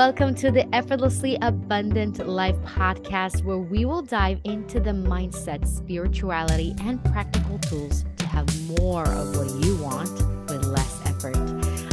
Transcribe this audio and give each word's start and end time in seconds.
Welcome 0.00 0.34
to 0.36 0.50
the 0.50 0.66
Effortlessly 0.74 1.36
Abundant 1.42 2.26
Life 2.26 2.56
podcast, 2.62 3.44
where 3.44 3.58
we 3.58 3.84
will 3.84 4.00
dive 4.00 4.40
into 4.44 4.80
the 4.80 4.92
mindset, 4.92 5.68
spirituality, 5.68 6.74
and 6.80 7.04
practical 7.04 7.58
tools 7.58 8.06
to 8.16 8.26
have 8.26 8.48
more 8.80 9.06
of 9.06 9.36
what 9.36 9.62
you 9.62 9.76
want 9.76 10.10
with 10.48 10.64
less 10.64 11.02
effort. 11.04 11.36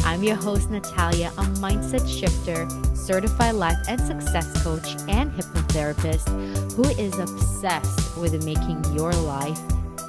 I'm 0.05 0.23
your 0.23 0.37
host, 0.37 0.69
Natalia, 0.69 1.33
a 1.37 1.43
mindset 1.59 2.07
shifter, 2.07 2.65
certified 2.95 3.55
life 3.55 3.77
and 3.89 3.99
success 3.99 4.63
coach, 4.63 4.87
and 5.09 5.29
hypnotherapist 5.33 6.29
who 6.75 6.87
is 6.91 7.19
obsessed 7.19 8.17
with 8.17 8.41
making 8.45 8.85
your 8.95 9.11
life 9.11 9.59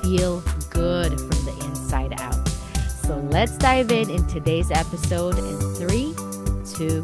feel 0.03 0.41
good 0.71 1.19
from 1.19 1.45
the 1.45 1.65
inside 1.65 2.13
out. 2.21 2.49
So 3.03 3.17
let's 3.33 3.59
dive 3.59 3.91
in 3.91 4.09
in 4.09 4.25
today's 4.29 4.71
episode 4.71 5.37
in 5.37 5.59
three, 5.75 6.15
two. 6.65 7.03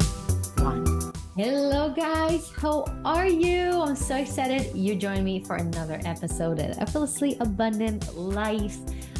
Hello, 1.37 1.89
guys. 1.89 2.49
How 2.51 2.85
are 3.03 3.27
you? 3.27 3.81
I'm 3.81 3.97
so 3.97 4.15
excited 4.15 4.73
you 4.73 4.95
joined 4.95 5.25
me 5.25 5.43
for 5.43 5.57
another 5.57 5.99
episode 6.05 6.59
of 6.59 6.77
Effortlessly 6.77 7.35
Abundant 7.41 8.15
Life. 8.15 8.77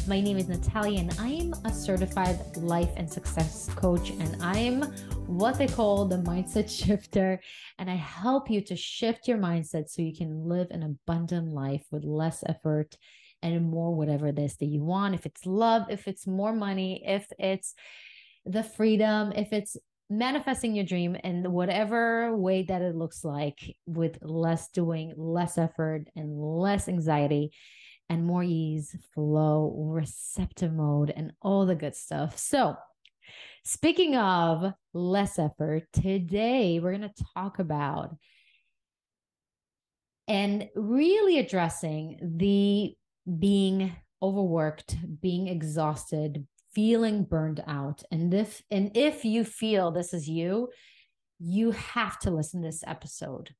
My 0.08 0.22
name 0.22 0.38
is 0.38 0.48
Natalia, 0.48 1.00
and 1.00 1.14
I 1.20 1.28
am 1.28 1.52
a 1.66 1.70
certified 1.70 2.38
life 2.56 2.88
and 2.96 3.06
success 3.12 3.68
coach, 3.76 4.12
and 4.12 4.42
I 4.42 4.56
am 4.56 4.84
what 5.26 5.58
they 5.58 5.66
call 5.66 6.06
the 6.06 6.16
mindset 6.16 6.70
shifter. 6.86 7.38
And 7.78 7.90
I 7.90 7.96
help 7.96 8.48
you 8.48 8.62
to 8.62 8.76
shift 8.76 9.28
your 9.28 9.36
mindset 9.36 9.90
so 9.90 10.00
you 10.00 10.16
can 10.16 10.48
live 10.48 10.68
an 10.70 10.84
abundant 10.84 11.52
life 11.52 11.84
with 11.90 12.04
less 12.04 12.42
effort 12.46 12.96
and 13.42 13.70
more 13.70 13.94
whatever 13.94 14.28
it 14.28 14.38
is 14.38 14.56
that 14.56 14.64
you 14.64 14.82
want. 14.82 15.14
If 15.14 15.26
it's 15.26 15.44
love, 15.44 15.90
if 15.90 16.08
it's 16.08 16.26
more 16.26 16.54
money, 16.54 17.02
if 17.06 17.30
it's 17.38 17.74
the 18.46 18.62
freedom, 18.62 19.32
if 19.32 19.52
it's 19.52 19.76
manifesting 20.08 20.74
your 20.74 20.84
dream 20.84 21.16
in 21.16 21.50
whatever 21.50 22.36
way 22.36 22.62
that 22.62 22.82
it 22.82 22.94
looks 22.94 23.24
like 23.24 23.76
with 23.86 24.18
less 24.22 24.68
doing, 24.68 25.12
less 25.16 25.58
effort, 25.58 26.04
and 26.14 26.38
less 26.38 26.88
anxiety, 26.88 27.50
and 28.08 28.24
more 28.24 28.44
ease, 28.44 28.96
flow, 29.14 29.74
receptive 29.76 30.72
mode, 30.72 31.12
and 31.14 31.32
all 31.42 31.66
the 31.66 31.74
good 31.74 31.96
stuff. 31.96 32.38
So, 32.38 32.76
speaking 33.64 34.16
of 34.16 34.72
less 34.94 35.38
effort, 35.38 35.84
today 35.92 36.78
we're 36.78 36.96
going 36.96 37.10
to 37.10 37.24
talk 37.34 37.58
about 37.58 38.16
and 40.28 40.68
really 40.74 41.38
addressing 41.38 42.18
the 42.36 42.94
being 43.38 43.94
overworked, 44.22 44.96
being 45.20 45.48
exhausted, 45.48 46.46
feeling 46.76 47.24
burned 47.24 47.64
out. 47.66 48.02
And 48.12 48.32
if 48.34 48.62
and 48.70 48.94
if 48.94 49.24
you 49.24 49.44
feel 49.44 49.90
this 49.90 50.12
is 50.12 50.28
you, 50.28 50.68
you 51.40 51.70
have 51.70 52.18
to 52.20 52.30
listen 52.30 52.60
to 52.60 52.68
this 52.68 52.84
episode. 52.86 53.54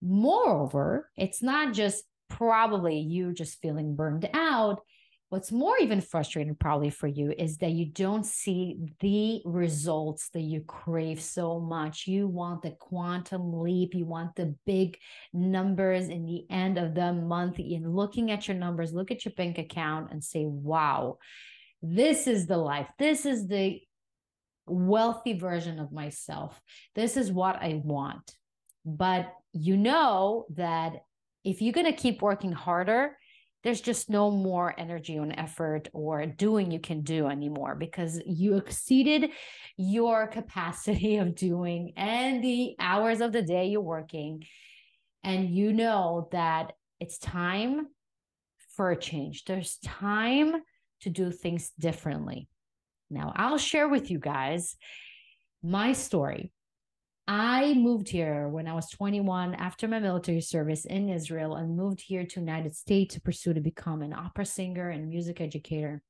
Moreover, 0.00 1.10
it's 1.18 1.42
not 1.42 1.74
just 1.74 2.02
probably 2.30 2.98
you 2.98 3.34
just 3.34 3.60
feeling 3.60 3.94
burned 3.94 4.28
out. 4.32 4.80
What's 5.28 5.52
more 5.52 5.76
even 5.78 6.00
frustrating 6.00 6.54
probably 6.54 6.88
for 6.88 7.06
you 7.06 7.32
is 7.36 7.58
that 7.58 7.72
you 7.72 7.84
don't 7.84 8.24
see 8.24 8.78
the 9.00 9.42
results 9.44 10.30
that 10.30 10.40
you 10.40 10.62
crave 10.62 11.20
so 11.20 11.60
much. 11.60 12.06
You 12.06 12.26
want 12.26 12.62
the 12.62 12.70
quantum 12.70 13.60
leap, 13.60 13.94
you 13.94 14.06
want 14.06 14.34
the 14.34 14.56
big 14.64 14.96
numbers 15.34 16.08
in 16.08 16.24
the 16.24 16.46
end 16.50 16.78
of 16.78 16.94
the 16.94 17.12
month. 17.12 17.60
In 17.60 17.92
looking 17.92 18.30
at 18.30 18.48
your 18.48 18.56
numbers, 18.56 18.94
look 18.94 19.10
at 19.10 19.26
your 19.26 19.34
bank 19.34 19.58
account 19.58 20.10
and 20.10 20.24
say, 20.24 20.46
wow, 20.46 21.18
this 21.82 22.26
is 22.26 22.46
the 22.46 22.56
life. 22.56 22.88
This 22.98 23.24
is 23.26 23.48
the 23.48 23.80
wealthy 24.66 25.32
version 25.32 25.78
of 25.78 25.92
myself. 25.92 26.60
This 26.94 27.16
is 27.16 27.32
what 27.32 27.56
I 27.56 27.80
want. 27.82 28.34
But 28.84 29.32
you 29.52 29.76
know 29.76 30.46
that 30.54 30.94
if 31.44 31.60
you're 31.60 31.72
going 31.72 31.86
to 31.86 31.92
keep 31.92 32.22
working 32.22 32.52
harder, 32.52 33.16
there's 33.62 33.80
just 33.80 34.08
no 34.08 34.30
more 34.30 34.74
energy 34.78 35.16
and 35.16 35.38
effort 35.38 35.88
or 35.92 36.24
doing 36.24 36.70
you 36.70 36.80
can 36.80 37.02
do 37.02 37.26
anymore 37.26 37.74
because 37.74 38.20
you 38.24 38.56
exceeded 38.56 39.30
your 39.76 40.26
capacity 40.26 41.16
of 41.18 41.34
doing 41.34 41.92
and 41.96 42.42
the 42.42 42.74
hours 42.78 43.20
of 43.20 43.32
the 43.32 43.42
day 43.42 43.66
you're 43.66 43.80
working. 43.80 44.44
And 45.22 45.50
you 45.50 45.72
know 45.72 46.28
that 46.32 46.72
it's 47.00 47.18
time 47.18 47.88
for 48.76 48.90
a 48.90 48.96
change. 48.96 49.44
There's 49.44 49.76
time 49.84 50.54
to 51.02 51.10
do 51.10 51.30
things 51.30 51.70
differently. 51.78 52.48
Now, 53.10 53.32
I'll 53.34 53.58
share 53.58 53.88
with 53.88 54.10
you 54.10 54.18
guys 54.18 54.76
my 55.62 55.92
story. 55.92 56.52
I 57.26 57.74
moved 57.74 58.08
here 58.08 58.48
when 58.48 58.66
I 58.66 58.74
was 58.74 58.90
21 58.90 59.54
after 59.54 59.86
my 59.86 60.00
military 60.00 60.40
service 60.40 60.84
in 60.84 61.08
Israel 61.08 61.54
and 61.54 61.76
moved 61.76 62.00
here 62.00 62.24
to 62.24 62.40
United 62.40 62.74
States 62.74 63.14
to 63.14 63.20
pursue 63.20 63.54
to 63.54 63.60
become 63.60 64.02
an 64.02 64.12
opera 64.12 64.44
singer 64.44 64.90
and 64.90 65.08
music 65.08 65.40
educator. 65.40 66.02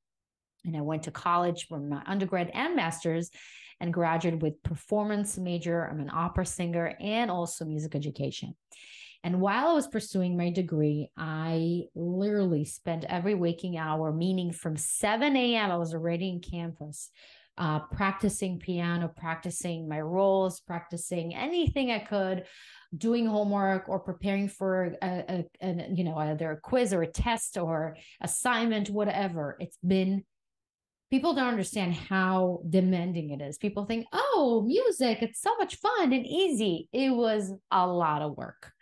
And 0.65 0.77
I 0.77 0.81
went 0.81 1.03
to 1.05 1.11
college 1.11 1.67
for 1.69 1.79
my 1.79 2.03
undergrad 2.07 2.51
and 2.55 2.77
master's 2.77 3.31
and 3.81 3.93
graduated 3.93 4.43
with 4.43 4.63
performance 4.63 5.37
major. 5.39 5.89
I'm 5.91 6.01
an 6.01 6.11
opera 6.13 6.47
singer 6.47 6.95
and 7.01 7.31
also 7.31 7.65
music 7.65 7.95
education. 7.95 8.55
And 9.23 9.41
while 9.41 9.69
I 9.69 9.73
was 9.75 9.87
pursuing 9.87 10.37
my 10.37 10.51
degree, 10.51 11.11
I 11.17 11.83
literally 11.95 12.65
spent 12.65 13.05
every 13.05 13.35
waking 13.35 13.77
hour, 13.77 14.13
meaning 14.13 14.53
from 14.53 14.77
7 14.77 15.37
a.m., 15.37 15.71
I 15.71 15.77
was 15.77 15.93
already 15.93 16.31
in 16.31 16.41
campus, 16.41 17.11
uh, 17.59 17.81
practicing 17.81 18.59
piano, 18.59 19.13
practicing 19.15 19.87
my 19.89 20.01
roles, 20.01 20.61
practicing 20.61 21.35
anything 21.35 21.91
I 21.91 21.99
could, 21.99 22.45
doing 22.97 23.27
homework 23.27 23.89
or 23.89 24.01
preparing 24.01 24.49
for 24.49 24.97
a, 25.03 25.07
a, 25.29 25.45
a 25.63 25.87
you 25.95 26.03
know 26.03 26.17
either 26.17 26.53
a 26.53 26.61
quiz 26.61 26.95
or 26.95 27.03
a 27.03 27.07
test 27.07 27.59
or 27.59 27.97
assignment, 28.23 28.89
whatever. 28.89 29.57
It's 29.61 29.79
been 29.87 30.25
people 31.11 31.35
don't 31.35 31.49
understand 31.49 31.93
how 31.95 32.61
demanding 32.69 33.31
it 33.31 33.43
is. 33.43 33.59
People 33.59 33.85
think, 33.85 34.07
oh, 34.13 34.63
music, 34.67 35.19
it's 35.23 35.41
so 35.41 35.55
much 35.57 35.77
fun 35.77 36.13
and 36.13 36.27
easy. 36.27 36.89
It 36.93 37.11
was 37.11 37.53
a 37.71 37.87
lot 37.87 38.23
of 38.23 38.37
work. 38.37 38.73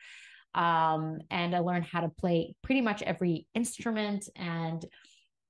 Um, 0.54 1.20
and 1.30 1.54
I 1.54 1.60
learned 1.60 1.84
how 1.84 2.00
to 2.00 2.08
play 2.08 2.54
pretty 2.62 2.80
much 2.80 3.02
every 3.02 3.46
instrument 3.54 4.28
and 4.36 4.84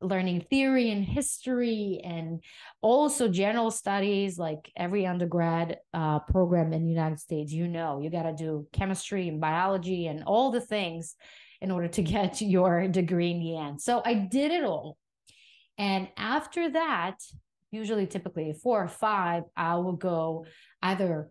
learning 0.01 0.43
theory 0.43 0.91
and 0.91 1.05
history 1.05 2.01
and 2.05 2.43
also 2.81 3.29
general 3.29 3.71
studies 3.71 4.39
like 4.39 4.71
every 4.77 5.07
undergrad 5.07 5.79
uh, 5.93 6.21
program 6.21 6.73
in 6.73 6.85
the 6.85 6.91
united 6.93 7.19
states 7.19 7.53
you 7.53 7.67
know 7.67 8.01
you 8.01 8.09
got 8.09 8.23
to 8.23 8.33
do 8.33 8.65
chemistry 8.73 9.27
and 9.27 9.41
biology 9.41 10.07
and 10.07 10.23
all 10.23 10.53
the 10.53 10.61
things 10.61 11.17
in 11.61 11.73
order 11.73 11.89
to 11.89 12.03
get 12.15 12.41
your 12.41 12.87
degree 12.89 13.33
in 13.33 13.41
the 13.41 13.57
end. 13.57 13.81
So 13.81 14.03
i 14.05 14.15
did 14.15 14.53
it 14.53 14.65
all. 14.65 14.97
And 15.77 16.09
after 16.17 16.71
that 16.71 17.17
usually 17.71 18.07
typically 18.07 18.55
four 18.63 18.83
or 18.83 18.89
five 18.89 19.43
i 19.57 19.75
will 19.77 19.93
go 19.93 20.47
either 20.83 21.31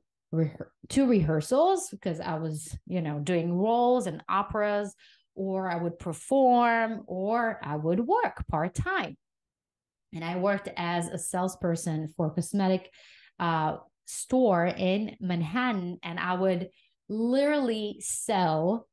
two 0.89 1.07
rehearsals 1.07 1.89
because 1.89 2.19
I 2.19 2.35
was, 2.35 2.77
you 2.85 3.01
know, 3.01 3.19
doing 3.19 3.53
roles 3.53 4.07
and 4.07 4.23
operas, 4.27 4.93
or 5.35 5.69
I 5.69 5.75
would 5.75 5.99
perform, 5.99 7.03
or 7.07 7.59
I 7.63 7.75
would 7.75 7.99
work 7.99 8.45
part 8.49 8.73
time. 8.73 9.17
And 10.13 10.23
I 10.23 10.37
worked 10.37 10.69
as 10.75 11.07
a 11.09 11.17
salesperson 11.17 12.13
for 12.15 12.27
a 12.27 12.31
cosmetic 12.31 12.89
uh, 13.39 13.77
store 14.05 14.65
in 14.65 15.15
Manhattan, 15.19 15.99
and 16.03 16.19
I 16.19 16.33
would 16.33 16.69
literally 17.09 17.97
sell 17.99 18.87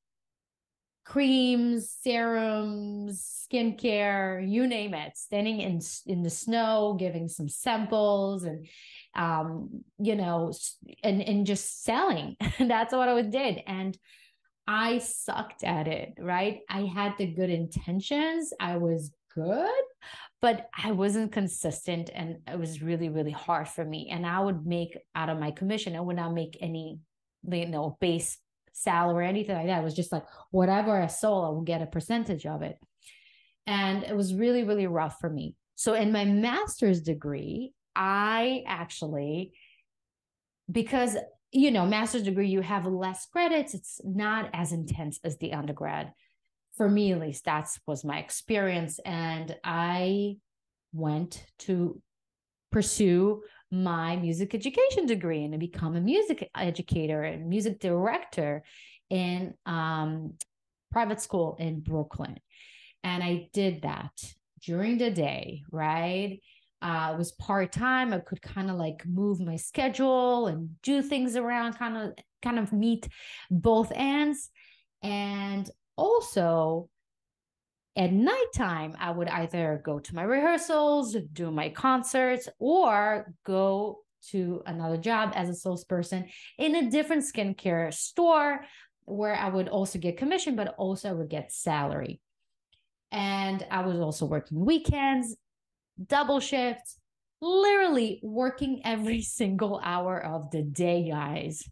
creams, 1.05 1.91
serums, 2.03 3.47
skincare, 3.53 4.49
you 4.49 4.67
name 4.67 4.95
it, 4.95 5.17
standing 5.17 5.61
in 5.61 5.81
in 6.07 6.23
the 6.23 6.31
snow, 6.31 6.97
giving 6.99 7.29
some 7.29 7.49
samples 7.49 8.45
and 8.45 8.67
um, 9.15 9.85
you 9.99 10.17
know, 10.17 10.53
and 11.03 11.23
and 11.23 11.47
just 11.47 11.85
selling. 11.85 12.37
That's 12.59 12.93
what 12.93 13.09
I 13.09 13.23
did. 13.23 13.63
And 13.67 13.97
I 14.67 14.99
sucked 14.99 15.63
at 15.63 15.89
it, 15.89 16.15
right? 16.19 16.61
I 16.69 16.83
had 16.83 17.19
the 17.19 17.27
good 17.27 17.51
intentions. 17.51 18.53
I 18.59 18.77
was 18.77 19.13
good, 19.35 19.85
but 20.41 20.69
I 20.83 20.93
wasn't 20.93 21.33
consistent 21.33 22.11
and 22.15 22.39
it 22.47 22.59
was 22.59 22.83
really, 22.83 23.09
really 23.09 23.33
hard 23.33 23.69
for 23.69 23.85
me. 23.85 24.09
And 24.11 24.27
I 24.27 24.41
would 24.41 24.67
make 24.67 24.97
out 25.15 25.29
of 25.29 25.39
my 25.39 25.51
commission, 25.51 25.97
I 25.97 26.01
would 26.01 26.17
not 26.17 26.33
make 26.33 26.57
any, 26.61 26.99
you 27.47 27.67
know, 27.67 27.99
base 28.01 28.39
salary 28.75 29.25
or 29.25 29.29
anything 29.29 29.57
like 29.57 29.67
that. 29.67 29.81
It 29.81 29.85
was 29.85 29.95
just 29.95 30.13
like 30.13 30.25
whatever 30.51 31.01
I 31.01 31.07
sold, 31.07 31.47
I 31.47 31.49
would 31.51 31.67
get 31.67 31.81
a 31.81 31.87
percentage 31.87 32.45
of 32.45 32.61
it. 32.61 32.77
And 33.67 34.03
it 34.03 34.15
was 34.15 34.35
really, 34.35 34.65
really 34.65 34.87
rough 34.87 35.19
for 35.19 35.31
me. 35.31 35.55
So 35.75 35.95
in 35.95 36.13
my 36.13 36.27
master's 36.27 37.01
degree, 37.01 37.73
I 37.97 38.63
actually, 38.67 39.53
because 40.71 41.17
you 41.55 41.71
know, 41.71 41.87
master's 41.87 42.25
degree, 42.25 42.49
you 42.49 42.63
have 42.63 42.85
less 42.85 43.27
credits. 43.27 43.75
It's 43.75 44.01
not 44.05 44.51
as 44.53 44.73
intense 44.73 45.21
as 45.23 45.39
the 45.39 45.53
undergrad. 45.53 46.13
For 46.77 46.89
me, 46.89 47.13
at 47.13 47.21
least, 47.21 47.45
that's 47.45 47.79
was 47.87 48.05
my 48.05 48.19
experience. 48.19 48.99
And 49.05 49.57
I 49.63 50.39
went 50.93 51.47
to 51.61 52.03
pursue 52.73 53.43
my 53.83 54.17
music 54.17 54.55
education 54.55 55.07
degree 55.07 55.45
and 55.45 55.53
to 55.53 55.59
become 55.59 55.97
a 55.97 56.01
music 56.01 56.51
educator 56.57 57.23
and 57.23 57.49
music 57.49 57.81
director 57.81 58.63
in 59.11 59.55
um, 59.67 60.35
private 60.91 61.21
school 61.21 61.57
in 61.59 61.81
Brooklyn. 61.81 62.39
And 63.03 63.23
I 63.23 63.49
did 63.53 63.83
that 63.83 64.13
during 64.65 64.99
the 64.99 65.11
day, 65.11 65.63
right? 65.71 66.41
Uh, 66.81 67.13
it 67.15 67.19
was 67.19 67.33
part 67.33 67.73
time. 67.73 68.13
I 68.13 68.19
could 68.19 68.43
kind 68.43 68.71
of 68.71 68.77
like 68.77 69.05
move 69.07 69.41
my 69.41 69.57
schedule 69.57 70.47
and 70.47 70.71
do 70.83 71.03
things 71.03 71.37
around, 71.37 71.79
kind 71.79 71.97
of 71.97 72.13
kind 72.43 72.59
of 72.59 72.73
meet 72.73 73.09
both 73.51 73.91
ends. 73.95 74.51
And 75.03 75.69
also 75.97 76.89
at 77.97 78.13
nighttime, 78.13 78.97
I 78.99 79.13
would 79.13 79.29
either 79.29 79.81
go 79.85 80.01
to 80.01 80.15
my 80.15 80.25
rehearsals, 80.25 81.17
do 81.33 81.51
my 81.51 81.69
concerts, 81.69 82.49
or 82.59 83.33
go 83.47 84.01
to 84.31 84.63
another 84.67 84.97
job 84.97 85.33
as 85.37 85.49
a 85.49 85.55
salesperson 85.55 86.27
in 86.59 86.75
a 86.75 86.91
different 86.91 87.23
skincare 87.23 87.93
store 87.95 88.65
where 89.05 89.37
I 89.37 89.49
would 89.49 89.69
also 89.69 89.99
get 89.99 90.17
commission, 90.17 90.57
but 90.57 90.75
also 90.77 91.11
I 91.11 91.13
would 91.13 91.29
get 91.29 91.53
salary. 91.53 92.21
And 93.13 93.65
I 93.71 93.83
was 93.83 94.01
also 94.01 94.27
working 94.27 94.65
weekends, 94.65 95.37
double 96.05 96.41
shifts, 96.41 96.99
literally 97.41 98.19
working 98.25 98.81
every 98.85 99.23
single 99.23 99.81
hour 99.85 100.21
of 100.21 100.51
the 100.51 100.63
day, 100.63 101.09
guys. 101.11 101.63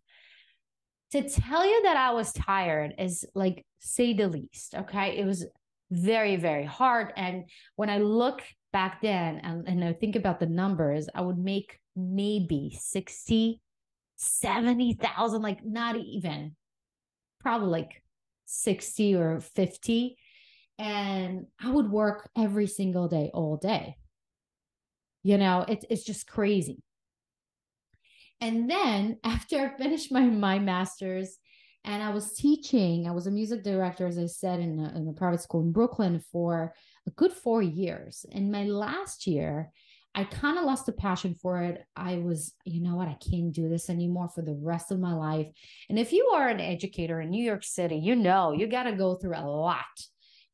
To 1.12 1.28
tell 1.28 1.66
you 1.66 1.82
that 1.82 1.96
I 1.96 2.12
was 2.12 2.32
tired 2.32 2.94
is 2.98 3.24
like, 3.34 3.66
say 3.80 4.12
the 4.12 4.28
least. 4.28 4.74
Okay. 4.74 5.18
It 5.18 5.26
was 5.26 5.46
very, 5.92 6.36
very 6.36 6.64
hard. 6.64 7.12
And 7.16 7.44
when 7.76 7.90
I 7.90 7.98
look 7.98 8.42
back 8.72 9.02
then 9.02 9.38
and, 9.44 9.68
and 9.68 9.84
I 9.84 9.92
think 9.92 10.16
about 10.16 10.40
the 10.40 10.46
numbers, 10.46 11.08
I 11.14 11.20
would 11.20 11.38
make 11.38 11.78
maybe 11.94 12.76
60, 12.80 13.60
70,000, 14.16 15.42
like 15.42 15.64
not 15.64 15.96
even, 15.96 16.56
probably 17.40 17.68
like 17.68 18.02
60 18.46 19.14
or 19.14 19.40
50. 19.40 20.16
And 20.78 21.46
I 21.62 21.70
would 21.70 21.90
work 21.90 22.30
every 22.36 22.66
single 22.66 23.06
day, 23.06 23.30
all 23.34 23.58
day. 23.58 23.96
You 25.22 25.36
know, 25.36 25.64
it, 25.68 25.84
it's 25.90 26.04
just 26.04 26.26
crazy. 26.26 26.82
And 28.40 28.68
then 28.68 29.18
after 29.24 29.58
I 29.58 29.76
finished 29.76 30.10
my, 30.10 30.22
my 30.22 30.58
master's, 30.58 31.36
and 31.84 32.02
I 32.02 32.10
was 32.10 32.32
teaching. 32.32 33.08
I 33.08 33.12
was 33.12 33.26
a 33.26 33.30
music 33.30 33.64
director, 33.64 34.06
as 34.06 34.18
I 34.18 34.26
said, 34.26 34.60
in 34.60 34.78
a, 34.78 34.96
in 34.96 35.08
a 35.08 35.12
private 35.12 35.40
school 35.40 35.62
in 35.62 35.72
Brooklyn 35.72 36.22
for 36.30 36.74
a 37.06 37.10
good 37.10 37.32
four 37.32 37.62
years. 37.62 38.24
In 38.30 38.52
my 38.52 38.64
last 38.64 39.26
year, 39.26 39.72
I 40.14 40.24
kind 40.24 40.58
of 40.58 40.64
lost 40.64 40.86
the 40.86 40.92
passion 40.92 41.34
for 41.34 41.62
it. 41.62 41.84
I 41.96 42.18
was, 42.18 42.52
you 42.64 42.82
know 42.82 42.96
what, 42.96 43.08
I 43.08 43.16
can't 43.30 43.52
do 43.52 43.68
this 43.68 43.88
anymore 43.88 44.28
for 44.28 44.42
the 44.42 44.54
rest 44.54 44.92
of 44.92 45.00
my 45.00 45.14
life. 45.14 45.48
And 45.88 45.98
if 45.98 46.12
you 46.12 46.26
are 46.34 46.48
an 46.48 46.60
educator 46.60 47.20
in 47.20 47.30
New 47.30 47.42
York 47.42 47.64
City, 47.64 47.96
you 47.96 48.14
know 48.14 48.52
you 48.52 48.66
got 48.66 48.84
to 48.84 48.92
go 48.92 49.14
through 49.14 49.36
a 49.36 49.48
lot 49.48 49.86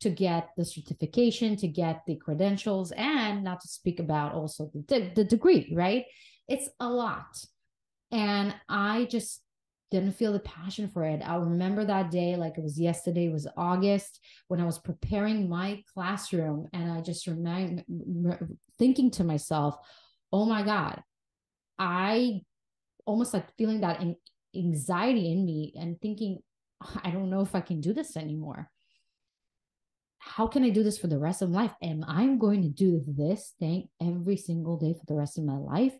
to 0.01 0.11
get 0.11 0.51
the 0.57 0.65
certification, 0.65 1.57
to 1.57 1.67
get 1.67 2.03
the 2.07 2.15
credentials, 2.15 2.93
and 2.93 3.43
not 3.43 3.61
to 3.61 3.69
speak 3.69 3.99
about 3.99 4.33
also 4.33 4.71
the, 4.87 5.11
the 5.15 5.25
degree, 5.25 5.73
right? 5.75 6.05
It's 6.47 6.69
a 6.79 6.89
lot. 6.89 7.45
And 8.13 8.55
I 8.69 9.07
just 9.11 9.43
didn't 9.91 10.17
feel 10.17 10.33
the 10.33 10.41
passion 10.41 10.89
for 10.89 11.05
it. 11.05 11.23
I 11.25 11.37
remember 11.37 11.85
that 11.85 12.11
day 12.11 12.37
like 12.37 12.59
it 12.59 12.63
was 12.63 12.79
yesterday, 12.79 13.27
it 13.27 13.33
was 13.33 13.49
August 13.57 14.21
when 14.49 14.61
I 14.61 14.65
was 14.65 14.79
preparing 14.79 15.49
my 15.49 15.83
classroom 15.95 16.69
and 16.73 16.91
I 16.91 17.01
just 17.01 17.27
remember 17.27 18.49
thinking 18.79 19.11
to 19.13 19.25
myself, 19.25 19.77
"Oh 20.33 20.45
my 20.45 20.63
god, 20.63 21.03
I 21.79 22.43
almost 23.07 23.33
like 23.33 23.57
feeling 23.57 23.81
that 23.81 24.05
anxiety 24.55 25.33
in 25.33 25.45
me 25.45 25.73
and 25.77 26.01
thinking 26.01 26.41
I 27.03 27.11
don't 27.11 27.31
know 27.31 27.41
if 27.41 27.55
I 27.55 27.61
can 27.61 27.81
do 27.81 27.93
this 27.93 28.17
anymore. 28.17 28.71
How 30.19 30.47
can 30.47 30.65
I 30.65 30.71
do 30.71 30.83
this 30.83 30.99
for 30.99 31.07
the 31.07 31.19
rest 31.19 31.43
of 31.43 31.51
my 31.51 31.63
life? 31.63 31.75
Am 31.83 32.05
I 32.07 32.27
going 32.37 32.63
to 32.63 32.69
do 32.69 33.03
this 33.07 33.55
thing 33.59 33.89
every 34.01 34.37
single 34.37 34.77
day 34.77 34.95
for 34.95 35.05
the 35.07 35.15
rest 35.15 35.39
of 35.39 35.45
my 35.45 35.57
life? 35.57 35.95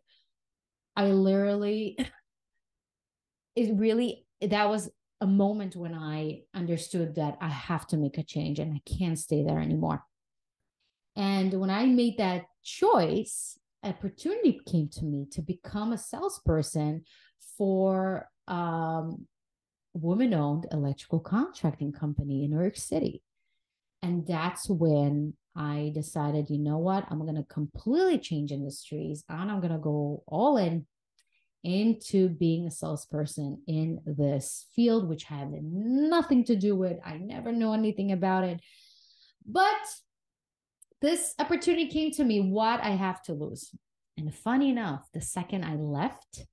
I 0.95 1.07
literally 1.07 1.97
it 3.59 3.75
really 3.75 4.25
that 4.41 4.69
was 4.69 4.91
a 5.21 5.27
moment 5.27 5.75
when 5.75 5.95
I 5.95 6.43
understood 6.55 7.17
that 7.17 7.37
I 7.41 7.49
have 7.49 7.87
to 7.89 7.97
make 7.97 8.19
a 8.19 8.23
change 8.23 8.59
and 8.61 8.73
I 8.73 8.81
can't 8.89 9.19
stay 9.19 9.43
there 9.43 9.59
anymore. 9.59 10.05
And 11.17 11.53
when 11.55 11.71
I 11.71 11.87
made 11.87 12.19
that 12.19 12.45
choice, 12.63 13.59
opportunity 13.83 14.61
came 14.65 14.89
to 14.91 15.05
me 15.05 15.27
to 15.33 15.43
become 15.43 15.93
a 15.93 15.99
salesperson 15.99 17.05
for 17.57 18.29
um, 18.47 19.27
woman-owned 19.95 20.67
electrical 20.71 21.19
contracting 21.19 21.93
company 21.93 22.45
in 22.45 22.53
New 22.53 22.61
York 22.61 22.77
City. 22.77 23.23
And 24.03 24.25
that's 24.25 24.69
when 24.69 25.35
I 25.57 25.91
decided, 25.93 26.51
you 26.51 26.59
know 26.59 26.79
what, 26.79 27.07
I'm 27.11 27.19
going 27.19 27.35
to 27.35 27.43
completely 27.43 28.19
change 28.19 28.53
industries 28.53 29.25
and 29.29 29.51
I'm 29.51 29.61
going 29.61 29.73
to 29.73 29.79
go 29.79 30.23
all 30.29 30.57
in 30.57 30.87
into 31.65 32.29
being 32.29 32.67
a 32.67 32.71
salesperson 32.71 33.63
in 33.67 34.01
this 34.07 34.67
field, 34.75 35.09
which 35.09 35.25
had 35.25 35.51
nothing 35.63 36.45
to 36.45 36.57
do 36.57 36.77
with. 36.77 36.99
I 37.05 37.19
never 37.19 37.53
know 37.53 37.73
anything 37.73 38.13
about 38.13 38.45
it. 38.45 38.61
But 39.47 39.77
this 41.01 41.35
opportunity 41.39 41.89
came 41.89 42.13
to 42.13 42.25
me 42.25 42.41
what 42.41 42.83
I 42.83 42.91
have 42.91 43.23
to 43.23 43.33
lose. 43.33 43.75
And 44.17 44.35
funny 44.35 44.71
enough, 44.71 45.09
the 45.13 45.21
second 45.21 45.65
I 45.65 45.77
left, 45.77 46.47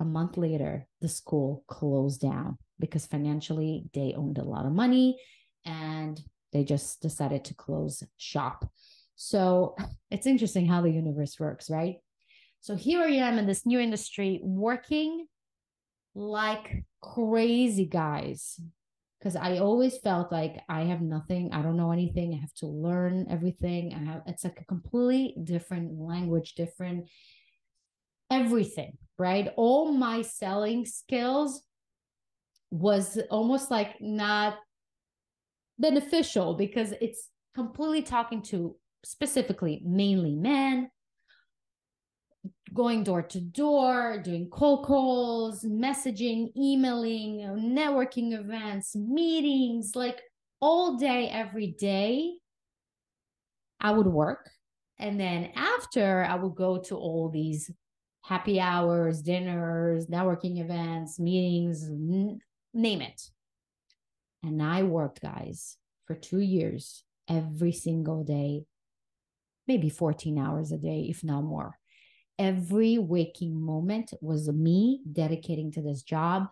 a 0.00 0.04
month 0.04 0.36
later, 0.36 0.86
the 1.00 1.08
school 1.08 1.64
closed 1.68 2.20
down 2.20 2.58
because 2.78 3.06
financially 3.06 3.84
they 3.94 4.14
owned 4.16 4.38
a 4.38 4.44
lot 4.44 4.66
of 4.66 4.72
money 4.72 5.18
and 5.64 6.20
they 6.52 6.64
just 6.64 7.00
decided 7.02 7.44
to 7.44 7.54
close 7.54 8.02
shop. 8.16 8.70
So 9.16 9.76
it's 10.10 10.26
interesting 10.26 10.66
how 10.66 10.82
the 10.82 10.90
universe 10.90 11.38
works, 11.40 11.70
right? 11.70 11.96
So 12.66 12.74
here 12.74 13.00
I 13.04 13.12
am 13.12 13.38
in 13.38 13.46
this 13.46 13.64
new 13.64 13.78
industry 13.78 14.40
working 14.42 15.28
like 16.16 16.82
crazy 17.00 17.86
guys 17.86 18.60
because 19.20 19.36
I 19.36 19.58
always 19.58 19.98
felt 19.98 20.32
like 20.32 20.56
I 20.68 20.80
have 20.80 21.00
nothing, 21.00 21.52
I 21.52 21.62
don't 21.62 21.76
know 21.76 21.92
anything, 21.92 22.34
I 22.34 22.40
have 22.40 22.54
to 22.54 22.66
learn 22.66 23.28
everything. 23.30 23.94
I 23.94 24.10
have 24.10 24.22
it's 24.26 24.42
like 24.42 24.60
a 24.60 24.64
completely 24.64 25.36
different 25.44 25.96
language, 25.96 26.54
different 26.56 27.08
everything, 28.32 28.98
right? 29.16 29.52
All 29.56 29.92
my 29.92 30.22
selling 30.22 30.86
skills 30.86 31.62
was 32.72 33.16
almost 33.30 33.70
like 33.70 34.00
not 34.00 34.56
beneficial 35.78 36.54
because 36.54 36.94
it's 37.00 37.28
completely 37.54 38.02
talking 38.02 38.42
to 38.42 38.74
specifically 39.04 39.82
mainly 39.84 40.34
men 40.34 40.90
going 42.76 43.02
door 43.02 43.22
to 43.22 43.40
door, 43.40 44.20
doing 44.22 44.48
cold 44.50 44.84
calls, 44.84 45.64
messaging, 45.64 46.54
emailing, 46.56 47.38
networking 47.56 48.38
events, 48.38 48.94
meetings, 48.94 49.96
like 49.96 50.20
all 50.60 50.96
day, 50.96 51.28
every 51.28 51.68
day, 51.68 52.34
I 53.80 53.90
would 53.90 54.06
work. 54.06 54.50
And 54.98 55.18
then 55.18 55.50
after, 55.56 56.24
I 56.24 56.36
would 56.36 56.54
go 56.54 56.78
to 56.82 56.96
all 56.96 57.30
these 57.30 57.70
happy 58.22 58.60
hours, 58.60 59.22
dinners, 59.22 60.06
networking 60.06 60.60
events, 60.60 61.18
meetings, 61.18 61.84
n- 61.84 62.38
name 62.74 63.00
it. 63.00 63.22
And 64.42 64.62
I 64.62 64.82
worked, 64.82 65.22
guys, 65.22 65.76
for 66.06 66.14
two 66.14 66.40
years, 66.40 67.04
every 67.28 67.72
single 67.72 68.22
day, 68.22 68.64
maybe 69.66 69.88
14 69.88 70.38
hours 70.38 70.72
a 70.72 70.78
day, 70.78 71.06
if 71.08 71.24
not 71.24 71.42
more 71.42 71.78
every 72.38 72.98
waking 72.98 73.60
moment 73.60 74.12
was 74.20 74.48
me 74.48 75.00
dedicating 75.12 75.72
to 75.72 75.82
this 75.82 76.02
job, 76.02 76.48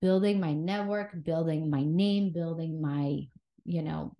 building 0.00 0.40
my 0.40 0.52
network, 0.52 1.24
building 1.24 1.70
my 1.70 1.84
name, 1.84 2.32
building 2.32 2.80
my, 2.80 3.26
you 3.64 3.82
know, 3.82 4.14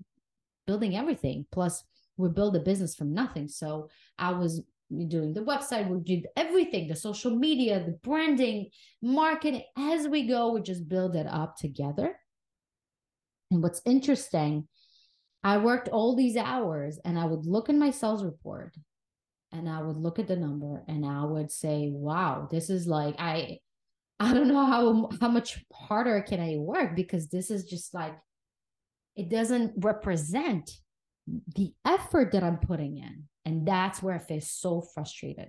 building 0.66 0.96
everything. 0.96 1.46
Plus, 1.52 1.84
we 2.16 2.28
build 2.28 2.56
a 2.56 2.60
business 2.60 2.94
from 2.94 3.14
nothing. 3.14 3.48
So 3.48 3.88
I 4.18 4.32
was 4.32 4.62
doing 5.06 5.34
the 5.34 5.40
website, 5.40 5.88
we 5.88 6.00
did 6.00 6.26
everything, 6.36 6.88
the 6.88 6.96
social 6.96 7.34
media, 7.34 7.84
the 7.84 7.98
branding, 8.02 8.70
marketing. 9.02 9.62
As 9.76 10.08
we 10.08 10.26
go, 10.26 10.52
we 10.52 10.62
just 10.62 10.88
build 10.88 11.14
it 11.14 11.26
up 11.26 11.56
together. 11.56 12.16
And 13.50 13.62
what's 13.62 13.82
interesting, 13.84 14.66
I 15.44 15.58
worked 15.58 15.88
all 15.88 16.16
these 16.16 16.36
hours 16.36 16.98
and 17.04 17.18
I 17.18 17.24
would 17.24 17.46
look 17.46 17.68
in 17.68 17.78
my 17.78 17.90
sales 17.90 18.24
report 18.24 18.74
and 19.52 19.68
I 19.68 19.82
would 19.82 19.96
look 19.96 20.18
at 20.18 20.28
the 20.28 20.36
number 20.36 20.84
and 20.88 21.04
I 21.06 21.24
would 21.24 21.50
say, 21.50 21.90
wow, 21.92 22.48
this 22.50 22.70
is 22.70 22.86
like 22.86 23.16
I 23.18 23.58
I 24.20 24.34
don't 24.34 24.48
know 24.48 24.66
how 24.66 25.10
how 25.20 25.28
much 25.28 25.64
harder 25.72 26.20
can 26.22 26.40
I 26.40 26.56
work 26.58 26.96
because 26.96 27.28
this 27.28 27.50
is 27.50 27.64
just 27.64 27.94
like 27.94 28.14
it 29.16 29.28
doesn't 29.30 29.72
represent 29.78 30.70
the 31.56 31.72
effort 31.84 32.32
that 32.32 32.42
I'm 32.44 32.58
putting 32.58 32.98
in. 32.98 33.24
And 33.44 33.66
that's 33.66 34.02
where 34.02 34.14
I 34.14 34.18
feel 34.18 34.40
so 34.40 34.80
frustrated. 34.82 35.48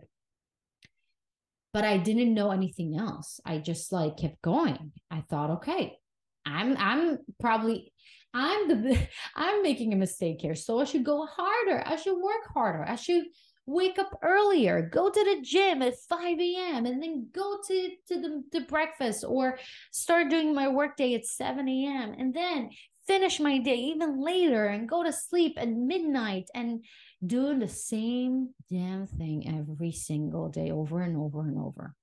but 1.73 1.83
I 1.83 1.97
didn't 1.97 2.33
know 2.33 2.51
anything 2.51 2.97
else. 2.97 3.39
I 3.45 3.59
just 3.59 3.91
like 3.91 4.17
kept 4.17 4.41
going. 4.41 4.91
I 5.11 5.21
thought, 5.29 5.51
okay, 5.51 5.97
I'm 6.45 6.75
I'm 6.77 7.19
probably 7.39 7.93
I'm 8.33 8.67
the 8.67 9.07
I'm 9.35 9.61
making 9.63 9.93
a 9.93 9.97
mistake 9.97 10.41
here. 10.41 10.55
So 10.55 10.79
I 10.79 10.85
should 10.85 11.03
go 11.05 11.25
harder. 11.27 11.83
I 11.85 11.95
should 11.95 12.17
work 12.17 12.47
harder. 12.53 12.83
I 12.87 12.95
should 12.95 13.25
wake 13.69 13.99
up 13.99 14.17
earlier, 14.23 14.81
go 14.81 15.09
to 15.09 15.23
the 15.23 15.41
gym 15.41 15.81
at 15.81 15.93
5 16.09 16.39
a.m. 16.39 16.85
and 16.85 17.01
then 17.01 17.27
go 17.33 17.57
to, 17.67 17.89
to 18.07 18.21
the 18.21 18.43
to 18.51 18.65
breakfast 18.65 19.23
or 19.27 19.59
start 19.91 20.29
doing 20.29 20.53
my 20.53 20.67
workday 20.67 21.13
at 21.13 21.25
7 21.25 21.67
a.m. 21.67 22.15
and 22.17 22.33
then 22.33 22.71
finish 23.05 23.39
my 23.39 23.57
day 23.57 23.75
even 23.75 24.21
later 24.23 24.65
and 24.65 24.89
go 24.89 25.03
to 25.03 25.11
sleep 25.11 25.57
at 25.57 25.69
midnight 25.69 26.49
and 26.53 26.83
doing 27.25 27.59
the 27.59 27.67
same 27.67 28.49
damn 28.69 29.07
thing 29.07 29.47
every 29.47 29.91
single 29.91 30.49
day 30.49 30.71
over 30.71 31.01
and 31.01 31.17
over 31.17 31.41
and 31.41 31.57
over. 31.57 31.95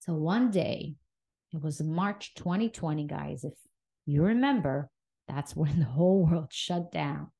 So 0.00 0.14
one 0.14 0.50
day, 0.50 0.96
it 1.52 1.62
was 1.62 1.80
March 1.82 2.34
2020, 2.34 3.06
guys. 3.06 3.44
If 3.44 3.54
you 4.06 4.22
remember, 4.22 4.90
that's 5.28 5.56
when 5.56 5.78
the 5.78 5.86
whole 5.86 6.26
world 6.26 6.48
shut 6.50 6.92
down. 6.92 7.30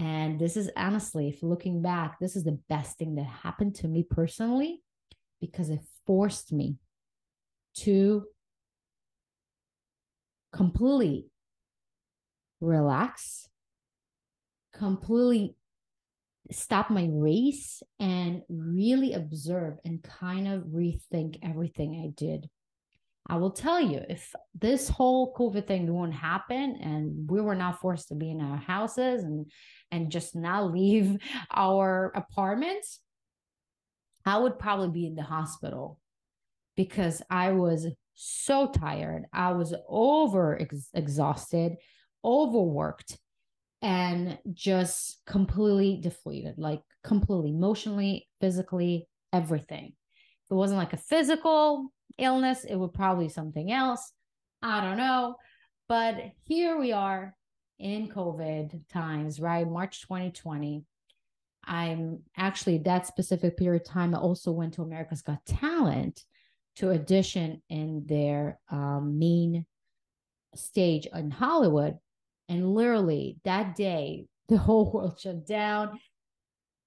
And 0.00 0.38
this 0.38 0.56
is 0.56 0.70
honestly, 0.78 1.28
if 1.28 1.42
looking 1.42 1.82
back, 1.82 2.18
this 2.18 2.34
is 2.34 2.42
the 2.42 2.58
best 2.70 2.96
thing 2.96 3.16
that 3.16 3.26
happened 3.26 3.74
to 3.76 3.88
me 3.88 4.02
personally 4.02 4.80
because 5.42 5.68
it 5.68 5.80
forced 6.06 6.54
me 6.54 6.76
to 7.74 8.24
completely 10.54 11.26
relax, 12.62 13.46
completely 14.72 15.54
stop 16.50 16.88
my 16.88 17.06
race 17.12 17.82
and 17.98 18.40
really 18.48 19.12
observe 19.12 19.74
and 19.84 20.02
kind 20.02 20.48
of 20.48 20.62
rethink 20.62 21.38
everything 21.42 22.02
I 22.02 22.08
did. 22.16 22.48
I 23.30 23.36
will 23.36 23.52
tell 23.52 23.80
you, 23.80 24.00
if 24.08 24.34
this 24.58 24.88
whole 24.88 25.32
COVID 25.34 25.68
thing 25.68 25.86
won't 25.92 26.12
happen 26.12 26.76
and 26.82 27.30
we 27.30 27.40
were 27.40 27.54
not 27.54 27.80
forced 27.80 28.08
to 28.08 28.16
be 28.16 28.28
in 28.28 28.40
our 28.40 28.56
houses 28.56 29.22
and 29.22 29.46
and 29.92 30.10
just 30.10 30.34
not 30.34 30.72
leave 30.72 31.16
our 31.54 32.10
apartments, 32.16 32.98
I 34.26 34.36
would 34.36 34.58
probably 34.58 34.88
be 34.88 35.06
in 35.06 35.14
the 35.14 35.22
hospital 35.22 36.00
because 36.76 37.22
I 37.30 37.52
was 37.52 37.86
so 38.14 38.66
tired. 38.66 39.26
I 39.32 39.52
was 39.52 39.72
over 39.88 40.60
ex- 40.60 40.90
exhausted, 40.92 41.76
overworked, 42.24 43.16
and 43.80 44.38
just 44.52 45.22
completely 45.24 46.00
deflated, 46.02 46.58
like 46.58 46.82
completely 47.04 47.50
emotionally, 47.50 48.26
physically, 48.40 49.06
everything. 49.32 49.92
It 50.50 50.54
wasn't 50.54 50.78
like 50.78 50.94
a 50.94 50.96
physical 50.96 51.92
illness, 52.18 52.64
it 52.64 52.76
would 52.76 52.92
probably 52.92 53.28
something 53.28 53.72
else. 53.72 54.12
I 54.62 54.80
don't 54.80 54.96
know. 54.96 55.36
But 55.88 56.32
here 56.44 56.78
we 56.78 56.92
are 56.92 57.34
in 57.78 58.08
COVID 58.08 58.88
times, 58.88 59.40
right? 59.40 59.68
March 59.68 60.02
2020. 60.02 60.84
I'm 61.64 62.20
actually 62.36 62.78
that 62.78 63.06
specific 63.06 63.56
period 63.56 63.82
of 63.82 63.88
time. 63.88 64.14
I 64.14 64.18
also 64.18 64.52
went 64.52 64.74
to 64.74 64.82
America's 64.82 65.22
Got 65.22 65.44
Talent 65.46 66.22
to 66.76 66.92
audition 66.92 67.62
in 67.68 68.04
their 68.06 68.58
um, 68.70 69.18
main 69.18 69.66
stage 70.54 71.06
in 71.12 71.30
Hollywood. 71.30 71.98
And 72.48 72.74
literally 72.74 73.38
that 73.44 73.76
day, 73.76 74.26
the 74.48 74.58
whole 74.58 74.90
world 74.90 75.20
shut 75.20 75.46
down. 75.46 75.98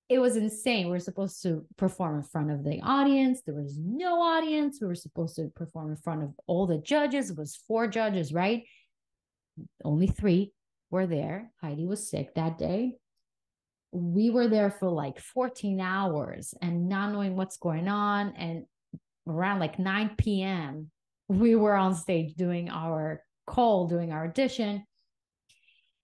It 0.10 0.20
was 0.20 0.36
insane. 0.36 0.86
We 0.86 0.92
were 0.92 1.00
supposed 1.00 1.42
to 1.44 1.66
perform 1.78 2.18
in 2.18 2.24
front 2.24 2.52
of 2.52 2.64
the 2.64 2.82
audience. 2.82 3.42
There 3.46 3.56
was 3.56 3.78
no 3.78 4.22
audience. 4.22 4.80
We 4.82 4.88
were 4.88 4.96
supposed 4.96 5.36
to 5.38 5.50
perform 5.56 5.90
in 5.92 5.96
front 5.98 6.24
of 6.24 6.34
all 6.46 6.68
the 6.68 6.78
judges. 6.78 7.30
It 7.30 7.38
was 7.38 7.56
four 7.56 7.88
judges, 7.88 8.34
right? 8.34 8.64
Only 9.84 10.08
three 10.08 10.52
were 10.92 11.08
there. 11.08 11.52
Heidi 11.62 11.86
was 11.86 12.10
sick 12.10 12.36
that 12.36 12.58
day. 12.58 12.98
We 13.92 14.30
were 14.30 14.48
there 14.48 14.72
for 14.72 14.90
like 14.90 15.20
14 15.20 15.80
hours 15.80 16.54
and 16.62 16.90
not 16.90 17.12
knowing 17.12 17.36
what's 17.36 17.58
going 17.58 17.88
on. 17.88 18.34
And 18.38 18.66
around 19.28 19.60
like 19.60 19.80
9 19.80 20.16
p.m., 20.18 20.90
we 21.30 21.56
were 21.56 21.76
on 21.76 21.96
stage 21.96 22.34
doing 22.36 22.70
our 22.70 23.24
call, 23.48 23.88
doing 23.88 24.12
our 24.12 24.26
audition 24.26 24.84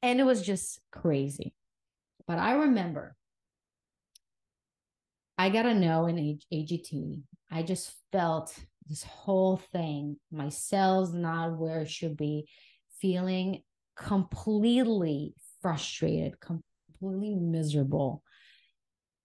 and 0.02 0.20
it 0.20 0.24
was 0.24 0.42
just 0.42 0.80
crazy. 0.92 1.54
But 2.28 2.40
I 2.40 2.54
remember 2.54 3.16
I 5.40 5.48
got 5.48 5.62
to 5.62 5.74
know 5.74 6.08
in 6.08 6.38
AGT. 6.54 7.22
I 7.50 7.64
just 7.64 7.94
felt 8.12 8.54
this 8.90 9.04
whole 9.04 9.56
thing, 9.72 10.18
my 10.34 10.50
cells 10.50 11.14
not 11.14 11.58
where 11.58 11.80
it 11.80 11.90
should 11.90 12.18
be, 12.18 12.50
feeling 13.00 13.64
completely 13.96 15.34
frustrated, 15.62 16.42
completely 16.42 17.36
miserable, 17.36 18.22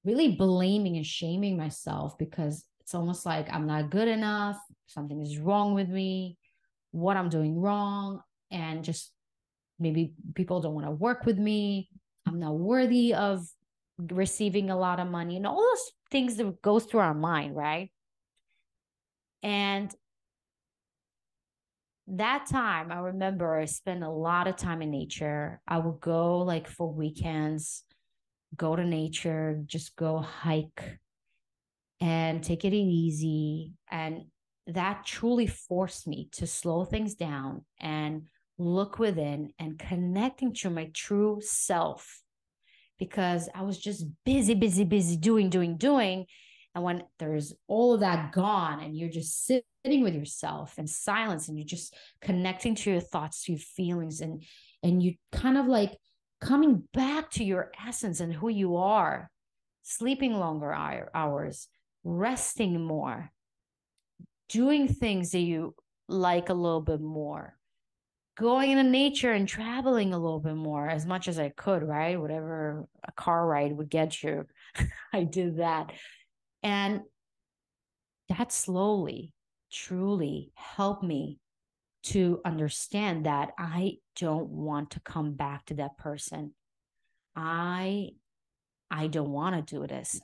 really 0.05 0.37
blaming 0.37 0.97
and 0.97 1.05
shaming 1.05 1.57
myself 1.57 2.17
because 2.17 2.65
it's 2.81 2.95
almost 2.95 3.27
like 3.27 3.53
I'm 3.53 3.67
not 3.67 3.91
good 3.91 4.07
enough, 4.07 4.57
something 4.87 5.21
is 5.21 5.39
wrong 5.39 5.75
with 5.75 5.89
me, 5.89 6.39
what 6.93 7.17
I'm 7.17 7.29
doing 7.29 7.59
wrong, 7.59 8.21
and 8.53 8.85
just 8.85 9.11
maybe 9.81 10.15
people 10.37 10.61
don't 10.61 10.75
want 10.75 10.87
to 10.87 10.93
work 10.93 11.27
with 11.27 11.39
me 11.39 11.89
i'm 12.27 12.39
not 12.39 12.57
worthy 12.57 13.13
of 13.13 13.45
receiving 14.11 14.71
a 14.71 14.79
lot 14.79 15.01
of 15.01 15.09
money 15.09 15.37
and 15.37 15.47
all 15.47 15.61
those 15.61 15.93
things 16.15 16.37
that 16.37 16.63
goes 16.63 16.85
through 16.85 17.01
our 17.01 17.15
mind 17.15 17.57
right? 17.57 17.91
And 19.43 19.95
that 22.07 22.45
time 22.45 22.93
i 22.93 22.99
remember 22.99 23.59
i 23.59 23.65
spent 23.65 24.03
a 24.03 24.11
lot 24.11 24.47
of 24.47 24.57
time 24.57 24.83
in 24.83 24.91
nature. 24.91 25.61
I 25.67 25.79
would 25.79 26.01
go 26.01 26.41
like 26.41 26.69
for 26.69 26.93
weekends 26.93 27.85
go 28.57 28.77
to 28.77 28.85
nature 28.85 29.63
just 29.67 29.97
go 29.97 30.19
hike 30.19 30.99
and 32.01 32.43
take 32.43 32.65
it 32.65 32.75
easy. 32.75 33.73
And 33.91 34.27
that 34.67 35.05
truly 35.05 35.47
forced 35.47 36.07
me 36.07 36.29
to 36.33 36.47
slow 36.47 36.85
things 36.85 37.15
down 37.15 37.65
and 37.81 38.27
look 38.59 38.99
within 38.99 39.53
and 39.59 39.79
connecting 39.79 40.53
to 40.55 40.71
my 40.71 40.91
true 40.95 41.41
self 41.41 42.21
because 42.99 43.49
I 43.55 43.63
was 43.63 43.79
just 43.79 44.07
busy, 44.25 44.55
busy, 44.55 44.85
busy 44.85 45.17
doing, 45.17 45.51
doing, 45.51 45.77
doing. 45.77 46.27
And 46.75 46.83
when 46.83 47.05
there's 47.19 47.55
all 47.69 47.95
of 47.95 48.01
that 48.01 48.33
gone 48.33 48.81
and 48.81 48.97
you're 48.97 49.11
just 49.11 49.47
sitting 49.47 50.03
with 50.03 50.15
yourself 50.15 50.79
in 50.79 50.87
silence 50.87 51.49
and 51.49 51.59
you're 51.59 51.67
just 51.67 51.95
connecting 52.21 52.75
to 52.77 52.91
your 52.91 53.01
thoughts, 53.01 53.45
to 53.45 53.53
your 53.53 53.61
feelings, 53.61 54.21
and 54.21 54.43
and 54.83 55.03
you 55.03 55.15
kind 55.33 55.57
of 55.57 55.67
like 55.67 55.97
coming 56.41 56.83
back 56.93 57.31
to 57.31 57.45
your 57.45 57.71
essence 57.87 58.21
and 58.21 58.35
who 58.35 58.49
you 58.49 58.77
are, 58.77 59.31
sleeping 59.83 60.35
longer 60.35 60.73
hours, 60.73 61.69
resting 62.03 62.83
more, 62.83 63.31
doing 64.49 64.89
things 64.89 65.31
that 65.31 65.39
you 65.39 65.75
like 66.09 66.49
a 66.49 66.55
little 66.55 66.83
bit 66.83 67.01
more 67.01 67.57
going 68.37 68.73
into 68.73 68.85
nature 68.85 69.33
and 69.33 69.49
traveling 69.49 70.13
a 70.13 70.19
little 70.19 70.41
bit 70.41 70.57
more 70.57 70.89
as 70.89 71.07
much 71.07 71.29
as 71.29 71.39
I 71.39 71.51
could, 71.51 71.83
right? 71.83 72.21
Whatever 72.21 72.87
a 73.07 73.13
car 73.13 73.47
ride 73.47 73.73
would 73.73 73.89
get 73.89 74.23
you, 74.23 74.47
I 75.13 75.25
did 75.25 75.59
that. 75.59 75.93
And 76.63 77.03
that 78.29 78.53
slowly, 78.53 79.33
truly 79.71 80.51
helped 80.55 81.05
me 81.05 81.39
to 82.05 82.41
understand 82.45 83.27
that 83.27 83.53
I 83.59 83.99
don't 84.17 84.49
want 84.49 84.91
to 84.91 85.01
come 85.01 85.33
back 85.35 85.67
to 85.67 85.75
that 85.75 85.97
person. 85.99 86.55
I 87.35 88.11
I 88.91 89.07
don't 89.09 89.31
want 89.31 89.57
to 89.67 89.75
do 89.75 89.87
this. 89.87 90.21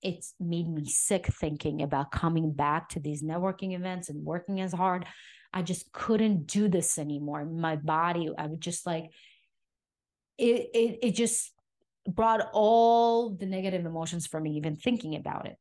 It's 0.00 0.34
made 0.38 0.68
me 0.68 0.86
sick 0.86 1.26
thinking 1.26 1.82
about 1.82 2.12
coming 2.12 2.52
back 2.52 2.88
to 2.90 3.00
these 3.00 3.22
networking 3.22 3.74
events 3.74 4.08
and 4.08 4.24
working 4.24 4.60
as 4.60 4.72
hard. 4.72 5.04
I 5.52 5.62
just 5.62 5.92
couldn't 5.92 6.46
do 6.46 6.68
this 6.68 6.98
anymore. 6.98 7.44
My 7.44 7.76
body, 7.76 8.30
I 8.36 8.46
would 8.46 8.60
just 8.60 8.86
like 8.86 9.10
it, 10.36 10.70
it, 10.72 10.98
it 11.02 11.10
just 11.12 11.52
brought 12.06 12.48
all 12.52 13.30
the 13.30 13.46
negative 13.46 13.84
emotions 13.84 14.26
for 14.26 14.40
me, 14.40 14.52
even 14.52 14.76
thinking 14.76 15.16
about 15.16 15.46
it. 15.46 15.56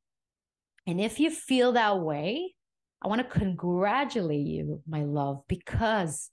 And 0.85 1.01
if 1.01 1.19
you 1.19 1.29
feel 1.29 1.73
that 1.73 1.99
way, 1.99 2.53
I 3.01 3.07
want 3.07 3.21
to 3.21 3.39
congratulate 3.39 4.47
you, 4.47 4.81
my 4.87 5.03
love, 5.03 5.41
because 5.47 6.29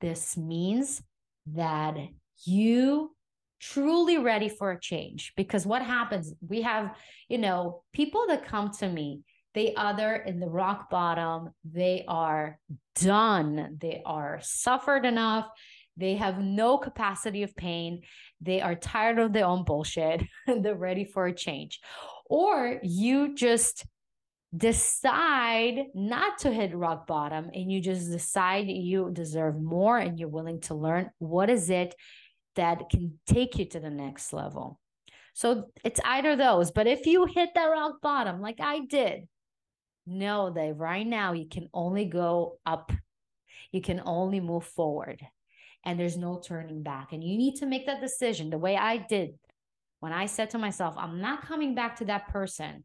this 0.00 0.36
means 0.36 1.02
that 1.46 1.96
you 2.44 3.14
truly 3.60 4.18
ready 4.18 4.48
for 4.48 4.72
a 4.72 4.80
change 4.80 5.32
because 5.36 5.64
what 5.64 5.80
happens 5.80 6.34
we 6.46 6.60
have 6.60 6.94
you 7.28 7.38
know 7.38 7.82
people 7.94 8.26
that 8.28 8.44
come 8.44 8.70
to 8.70 8.86
me 8.86 9.20
they 9.54 9.74
other 9.74 10.16
in 10.16 10.40
the 10.40 10.48
rock 10.48 10.90
bottom. 10.90 11.50
They 11.64 12.04
are 12.08 12.58
done. 12.96 13.78
They 13.80 14.02
are 14.04 14.40
suffered 14.42 15.06
enough. 15.06 15.46
They 15.96 16.16
have 16.16 16.38
no 16.38 16.76
capacity 16.76 17.44
of 17.44 17.54
pain. 17.54 18.02
They 18.40 18.60
are 18.60 18.74
tired 18.74 19.20
of 19.20 19.32
their 19.32 19.46
own 19.46 19.64
bullshit. 19.64 20.24
They're 20.46 20.74
ready 20.74 21.04
for 21.04 21.26
a 21.26 21.34
change. 21.34 21.80
Or 22.26 22.80
you 22.82 23.34
just 23.36 23.86
decide 24.56 25.86
not 25.94 26.38
to 26.38 26.52
hit 26.52 26.76
rock 26.76 27.06
bottom 27.06 27.50
and 27.52 27.70
you 27.70 27.80
just 27.80 28.10
decide 28.10 28.66
you 28.68 29.10
deserve 29.12 29.60
more 29.60 29.98
and 29.98 30.18
you're 30.18 30.28
willing 30.28 30.60
to 30.62 30.74
learn 30.74 31.10
what 31.18 31.50
is 31.50 31.70
it 31.70 31.94
that 32.56 32.88
can 32.90 33.18
take 33.26 33.58
you 33.58 33.64
to 33.66 33.80
the 33.80 33.90
next 33.90 34.32
level. 34.32 34.80
So 35.34 35.66
it's 35.84 36.00
either 36.04 36.36
those. 36.36 36.70
But 36.70 36.86
if 36.86 37.06
you 37.06 37.26
hit 37.26 37.50
that 37.54 37.66
rock 37.66 38.00
bottom, 38.00 38.40
like 38.40 38.60
I 38.60 38.80
did, 38.80 39.28
know 40.06 40.50
that 40.50 40.76
right 40.76 41.06
now 41.06 41.32
you 41.32 41.46
can 41.48 41.68
only 41.72 42.04
go 42.04 42.58
up, 42.66 42.92
you 43.72 43.80
can 43.80 44.00
only 44.04 44.40
move 44.40 44.64
forward, 44.64 45.20
and 45.84 45.98
there's 45.98 46.16
no 46.16 46.40
turning 46.44 46.82
back. 46.82 47.12
And 47.12 47.22
you 47.22 47.36
need 47.36 47.56
to 47.56 47.66
make 47.66 47.86
that 47.86 48.00
decision 48.00 48.50
the 48.50 48.58
way 48.58 48.76
I 48.76 48.98
did 48.98 49.34
when 50.00 50.12
I 50.12 50.26
said 50.26 50.50
to 50.50 50.58
myself, 50.58 50.94
I'm 50.98 51.20
not 51.20 51.46
coming 51.46 51.74
back 51.74 51.96
to 51.96 52.04
that 52.06 52.28
person 52.28 52.84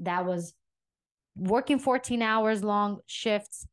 that 0.00 0.24
was 0.24 0.54
working 1.36 1.78
14 1.78 2.22
hours 2.22 2.64
long 2.64 3.00
shifts, 3.06 3.66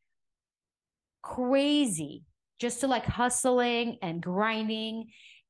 crazy, 1.21 2.23
just 2.59 2.81
to 2.81 2.87
like 2.87 3.05
hustling 3.05 3.97
and 4.01 4.21
grinding 4.21 5.07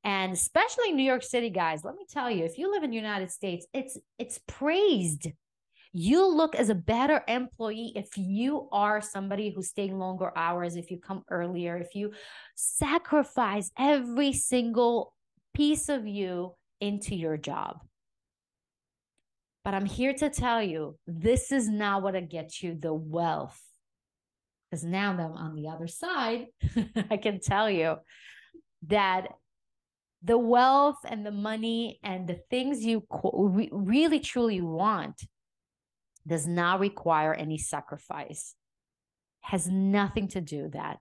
and 0.08 0.32
especially 0.32 0.94
New 0.94 1.04
York 1.04 1.22
City 1.22 1.50
guys, 1.50 1.84
let 1.84 1.96
me 1.96 2.06
tell 2.10 2.32
you, 2.32 2.46
if 2.46 2.58
you 2.58 2.72
live 2.72 2.84
in 2.84 2.92
the 2.92 2.96
United 2.96 3.30
States, 3.30 3.68
it's 3.74 3.98
it's 4.18 4.40
praised. 4.48 5.28
You 5.94 6.28
look 6.28 6.56
as 6.56 6.70
a 6.70 6.76
better 6.76 7.24
employee 7.28 7.94
if 7.96 8.18
you 8.18 8.68
are 8.72 9.02
somebody 9.02 9.50
who's 9.50 9.70
staying 9.70 9.98
longer 9.98 10.32
hours, 10.36 10.76
if 10.76 10.92
you 10.92 11.00
come 11.00 11.24
earlier, 11.30 11.78
if 11.78 11.96
you 11.96 12.12
sacrifice 12.56 13.72
every 13.78 14.34
single 14.34 15.14
piece 15.54 15.90
of 15.90 16.06
you 16.06 16.54
into 16.80 17.16
your 17.16 17.38
job. 17.38 17.80
But 19.64 19.74
I'm 19.74 19.86
here 19.86 20.14
to 20.14 20.30
tell 20.30 20.62
you, 20.62 20.98
this 21.08 21.52
is 21.52 21.68
not 21.68 22.02
what 22.02 22.30
gets 22.30 22.64
you 22.64 22.78
the 22.80 22.94
wealth. 22.94 23.62
Because 24.70 24.84
now 24.84 25.16
that 25.16 25.24
I'm 25.24 25.34
on 25.34 25.56
the 25.56 25.70
other 25.70 25.88
side, 25.88 26.48
I 27.10 27.18
can 27.18 27.40
tell 27.40 27.70
you 27.70 27.98
that 28.88 29.28
the 30.24 30.38
wealth 30.38 31.00
and 31.06 31.26
the 31.26 31.32
money 31.32 32.00
and 32.04 32.28
the 32.28 32.40
things 32.50 32.84
you 32.84 33.04
re- 33.24 33.70
really 33.72 34.20
truly 34.20 34.62
want 34.62 35.22
does 36.28 36.46
not 36.46 36.80
require 36.80 37.34
any 37.34 37.58
sacrifice 37.58 38.54
has 39.42 39.68
nothing 39.68 40.28
to 40.28 40.42
do 40.42 40.70
that. 40.74 41.00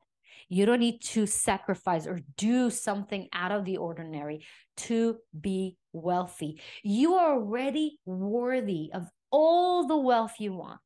You 0.48 0.66
don't 0.66 0.78
need 0.78 1.02
to 1.02 1.26
sacrifice 1.26 2.06
or 2.06 2.20
do 2.36 2.70
something 2.70 3.28
out 3.32 3.50
of 3.50 3.64
the 3.64 3.78
ordinary 3.78 4.44
to 4.76 5.16
be 5.38 5.76
wealthy. 5.92 6.60
You 6.84 7.14
are 7.14 7.34
already 7.34 7.98
worthy 8.04 8.90
of 8.94 9.08
all 9.32 9.88
the 9.88 9.96
wealth 9.96 10.34
you 10.38 10.52
want 10.52 10.80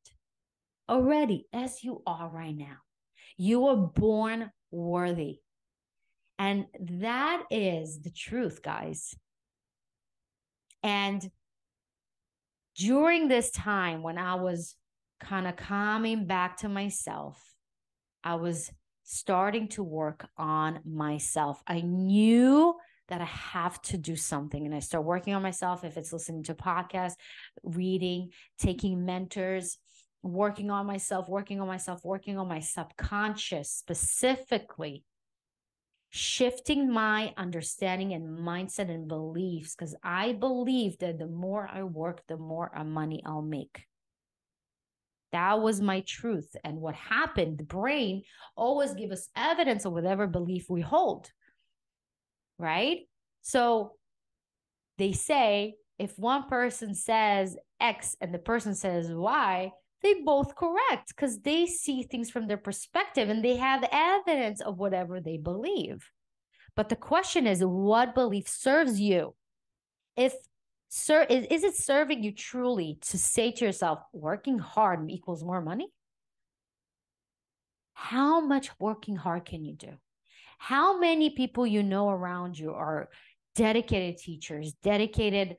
already 0.89 1.45
as 1.53 1.83
you 1.83 2.01
are 2.07 2.27
right 2.29 2.55
now. 2.55 2.77
You 3.37 3.59
were 3.61 3.75
born 3.75 4.51
worthy. 4.71 5.39
And 6.39 6.65
that 6.79 7.43
is 7.51 8.01
the 8.01 8.09
truth, 8.09 8.63
guys. 8.63 9.13
And 10.81 11.29
during 12.75 13.27
this 13.27 13.51
time 13.51 14.01
when 14.01 14.17
I 14.17 14.35
was 14.35 14.75
kind 15.19 15.47
of 15.47 15.55
coming 15.55 16.25
back 16.25 16.57
to 16.57 16.69
myself, 16.69 17.41
I 18.23 18.35
was 18.35 18.71
starting 19.03 19.67
to 19.69 19.83
work 19.83 20.27
on 20.37 20.79
myself. 20.85 21.61
I 21.67 21.81
knew 21.81 22.75
that 23.11 23.21
I 23.21 23.25
have 23.25 23.81
to 23.83 23.97
do 23.97 24.15
something. 24.15 24.65
And 24.65 24.73
I 24.73 24.79
start 24.79 25.03
working 25.03 25.33
on 25.33 25.41
myself. 25.41 25.83
If 25.83 25.97
it's 25.97 26.13
listening 26.13 26.43
to 26.43 26.55
podcasts, 26.55 27.15
reading, 27.61 28.29
taking 28.57 29.05
mentors, 29.05 29.77
working 30.23 30.71
on 30.71 30.85
myself, 30.85 31.27
working 31.27 31.59
on 31.59 31.67
myself, 31.67 32.05
working 32.05 32.37
on 32.37 32.47
my 32.47 32.61
subconscious 32.61 33.69
specifically 33.69 35.03
shifting 36.11 36.91
my 36.91 37.33
understanding 37.37 38.11
and 38.11 38.37
mindset 38.37 38.89
and 38.91 39.07
beliefs 39.07 39.73
because 39.73 39.95
I 40.03 40.33
believe 40.33 40.99
that 40.99 41.17
the 41.17 41.27
more 41.27 41.69
I 41.73 41.83
work, 41.83 42.21
the 42.27 42.37
more 42.37 42.69
money 42.85 43.23
I'll 43.25 43.41
make. 43.41 43.85
That 45.31 45.61
was 45.61 45.79
my 45.79 46.03
truth. 46.05 46.53
And 46.65 46.81
what 46.81 46.95
happened, 46.95 47.57
the 47.57 47.63
brain 47.63 48.23
always 48.57 48.93
give 48.93 49.11
us 49.11 49.29
evidence 49.37 49.85
of 49.85 49.93
whatever 49.93 50.27
belief 50.27 50.65
we 50.69 50.81
hold. 50.81 51.29
Right? 52.59 52.99
So 53.41 53.93
they 54.97 55.13
say 55.13 55.75
if 55.97 56.19
one 56.19 56.49
person 56.49 56.93
says 56.93 57.55
X 57.79 58.17
and 58.19 58.33
the 58.33 58.39
person 58.39 58.75
says 58.75 59.09
Y, 59.09 59.71
they 60.03 60.15
both 60.15 60.55
correct 60.55 61.09
because 61.15 61.39
they 61.41 61.65
see 61.65 62.03
things 62.03 62.29
from 62.29 62.47
their 62.47 62.57
perspective 62.57 63.29
and 63.29 63.43
they 63.43 63.57
have 63.57 63.87
evidence 63.91 64.61
of 64.61 64.77
whatever 64.77 65.19
they 65.19 65.37
believe. 65.37 66.09
But 66.75 66.89
the 66.89 66.95
question 66.95 67.47
is, 67.47 67.63
what 67.63 68.15
belief 68.15 68.47
serves 68.47 68.99
you? 68.99 69.35
If 70.15 70.33
sir, 70.89 71.25
is, 71.29 71.45
is 71.49 71.63
it 71.63 71.75
serving 71.75 72.23
you 72.23 72.31
truly 72.31 72.97
to 73.01 73.17
say 73.17 73.51
to 73.51 73.65
yourself, 73.65 73.99
working 74.13 74.59
hard 74.59 75.09
equals 75.09 75.43
more 75.43 75.61
money? 75.61 75.87
How 77.93 78.41
much 78.41 78.69
working 78.79 79.15
hard 79.15 79.45
can 79.45 79.63
you 79.63 79.75
do? 79.75 79.91
How 80.57 80.99
many 80.99 81.31
people 81.31 81.65
you 81.65 81.83
know 81.83 82.09
around 82.09 82.57
you 82.57 82.71
are 82.71 83.09
dedicated 83.55 84.17
teachers, 84.17 84.73
dedicated 84.83 85.57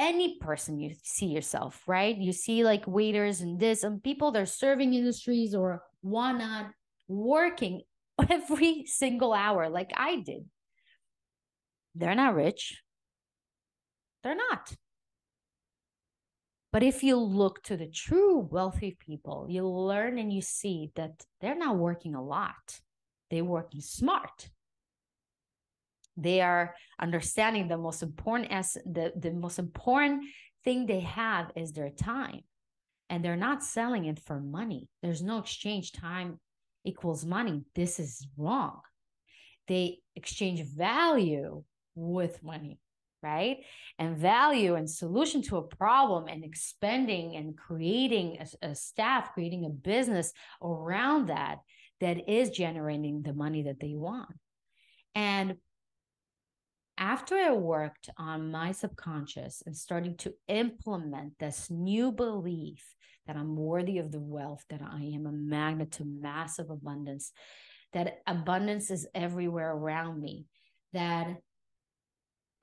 any 0.00 0.38
person 0.38 0.80
you 0.80 0.94
see 1.04 1.26
yourself, 1.26 1.82
right? 1.86 2.16
You 2.16 2.32
see 2.32 2.64
like 2.64 2.86
waiters 2.86 3.42
and 3.42 3.60
this 3.60 3.84
and 3.84 4.02
people 4.02 4.32
that 4.32 4.42
are 4.42 4.46
serving 4.46 4.94
industries 4.94 5.54
or 5.54 5.82
whatnot 6.00 6.70
working 7.06 7.82
every 8.30 8.86
single 8.86 9.34
hour 9.34 9.68
like 9.68 9.90
I 9.94 10.16
did. 10.16 10.46
They're 11.94 12.14
not 12.14 12.34
rich. 12.34 12.82
They're 14.24 14.36
not. 14.36 14.74
But 16.72 16.82
if 16.82 17.02
you 17.02 17.16
look 17.16 17.62
to 17.64 17.76
the 17.76 17.88
true 17.88 18.38
wealthy 18.38 18.96
people, 18.98 19.46
you 19.50 19.66
learn 19.66 20.18
and 20.18 20.32
you 20.32 20.40
see 20.40 20.92
that 20.94 21.24
they're 21.40 21.56
not 21.56 21.76
working 21.76 22.14
a 22.14 22.22
lot. 22.22 22.80
They're 23.28 23.44
working 23.44 23.80
smart 23.80 24.48
they 26.16 26.40
are 26.40 26.74
understanding 27.00 27.68
the 27.68 27.78
most 27.78 28.02
important 28.02 28.50
as 28.50 28.74
the, 28.84 29.12
the 29.16 29.32
most 29.32 29.58
important 29.58 30.24
thing 30.64 30.86
they 30.86 31.00
have 31.00 31.50
is 31.56 31.72
their 31.72 31.90
time. 31.90 32.40
And 33.08 33.24
they're 33.24 33.36
not 33.36 33.64
selling 33.64 34.04
it 34.04 34.20
for 34.20 34.40
money. 34.40 34.88
There's 35.02 35.22
no 35.22 35.38
exchange 35.38 35.92
time 35.92 36.38
equals 36.84 37.24
money. 37.24 37.64
This 37.74 37.98
is 37.98 38.26
wrong. 38.36 38.80
They 39.66 39.98
exchange 40.14 40.62
value 40.62 41.64
with 41.94 42.42
money 42.42 42.78
right? 43.22 43.58
And 43.98 44.16
value 44.16 44.74
and 44.74 44.88
solution 44.88 45.42
to 45.42 45.58
a 45.58 45.62
problem 45.62 46.26
and 46.28 46.44
expanding 46.44 47.36
and 47.36 47.56
creating 47.56 48.38
a, 48.40 48.68
a 48.68 48.74
staff 48.74 49.32
creating 49.34 49.64
a 49.64 49.70
business 49.70 50.32
around 50.62 51.28
that 51.28 51.58
that 52.00 52.30
is 52.30 52.50
generating 52.50 53.22
the 53.22 53.34
money 53.34 53.64
that 53.64 53.80
they 53.80 53.94
want. 53.94 54.32
And 55.14 55.56
after 57.00 57.34
I 57.34 57.52
worked 57.52 58.10
on 58.18 58.50
my 58.50 58.72
subconscious 58.72 59.62
and 59.64 59.74
starting 59.74 60.16
to 60.18 60.34
implement 60.48 61.38
this 61.38 61.70
new 61.70 62.12
belief 62.12 62.94
that 63.26 63.36
I'm 63.36 63.56
worthy 63.56 63.98
of 63.98 64.12
the 64.12 64.20
wealth, 64.20 64.64
that 64.68 64.82
I 64.82 65.02
am 65.14 65.26
a 65.26 65.32
magnet 65.32 65.92
to 65.92 66.04
massive 66.04 66.68
abundance, 66.68 67.32
that 67.94 68.18
abundance 68.26 68.90
is 68.90 69.08
everywhere 69.14 69.72
around 69.72 70.20
me, 70.20 70.44
that 70.92 71.38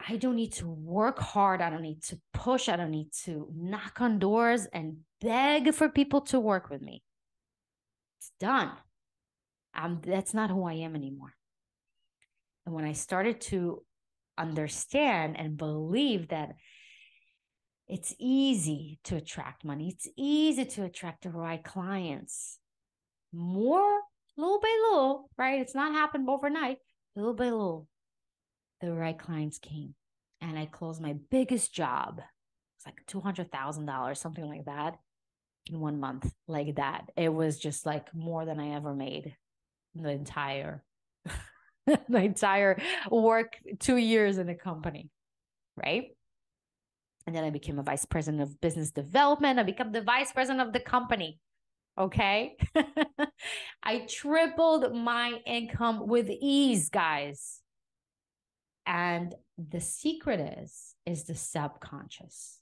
I 0.07 0.17
don't 0.17 0.35
need 0.35 0.53
to 0.53 0.67
work 0.67 1.17
hard. 1.17 1.59
I 1.61 1.71
don't 1.71 1.81
need 1.81 2.03
to 2.03 2.19
push. 2.33 2.69
I 2.69 2.75
don't 2.75 2.91
need 2.91 3.11
to 3.25 3.49
knock 3.55 3.99
on 4.01 4.19
doors 4.19 4.67
and 4.71 4.97
beg 5.19 5.73
for 5.73 5.89
people 5.89 6.21
to 6.21 6.39
work 6.39 6.69
with 6.69 6.81
me. 6.81 7.01
It's 8.19 8.31
done. 8.39 8.71
Um, 9.73 10.01
that's 10.05 10.35
not 10.35 10.51
who 10.51 10.63
I 10.65 10.73
am 10.73 10.95
anymore. 10.95 11.33
And 12.65 12.75
when 12.75 12.85
I 12.85 12.93
started 12.93 13.41
to 13.41 13.83
understand 14.37 15.37
and 15.37 15.57
believe 15.57 16.29
that 16.29 16.55
it's 17.87 18.13
easy 18.19 18.99
to 19.05 19.15
attract 19.15 19.63
money. 19.63 19.89
It's 19.89 20.09
easy 20.17 20.65
to 20.65 20.83
attract 20.83 21.23
the 21.23 21.29
right 21.29 21.63
clients. 21.63 22.59
More 23.33 24.01
little 24.35 24.59
by 24.59 24.77
little, 24.89 25.29
right? 25.37 25.61
It's 25.61 25.75
not 25.75 25.93
happened 25.93 26.29
overnight. 26.29 26.77
Little 27.15 27.33
by 27.33 27.45
little, 27.45 27.87
the 28.81 28.93
right 28.93 29.17
clients 29.17 29.57
came. 29.57 29.95
And 30.41 30.59
I 30.59 30.65
closed 30.65 31.01
my 31.01 31.15
biggest 31.31 31.73
job. 31.73 32.21
It's 32.77 32.85
like 32.85 33.05
$200,000, 33.07 34.17
something 34.17 34.45
like 34.45 34.65
that, 34.65 34.97
in 35.67 35.79
one 35.79 35.99
month, 35.99 36.31
like 36.47 36.75
that. 36.75 37.09
It 37.15 37.33
was 37.33 37.57
just 37.57 37.85
like 37.85 38.13
more 38.13 38.45
than 38.45 38.59
I 38.59 38.75
ever 38.75 38.93
made 38.93 39.35
in 39.95 40.03
the 40.03 40.11
entire 40.11 40.83
the 42.09 42.17
entire 42.17 42.79
work 43.09 43.57
two 43.79 43.97
years 43.97 44.37
in 44.37 44.49
a 44.49 44.55
company, 44.55 45.09
right? 45.75 46.09
And 47.25 47.35
then 47.35 47.43
I 47.43 47.49
became 47.49 47.79
a 47.79 47.83
vice 47.83 48.05
president 48.05 48.41
of 48.41 48.61
business 48.61 48.91
development. 48.91 49.59
I 49.59 49.63
became 49.63 49.91
the 49.91 50.01
vice 50.01 50.31
president 50.31 50.65
of 50.65 50.73
the 50.73 50.79
company. 50.79 51.39
Okay. 51.97 52.55
I 53.83 54.05
tripled 54.07 54.93
my 54.95 55.39
income 55.45 56.07
with 56.07 56.29
ease, 56.29 56.89
guys. 56.89 57.61
And 58.85 59.35
the 59.57 59.81
secret 59.81 60.39
is, 60.61 60.95
is 61.05 61.25
the 61.25 61.35
subconscious. 61.35 62.59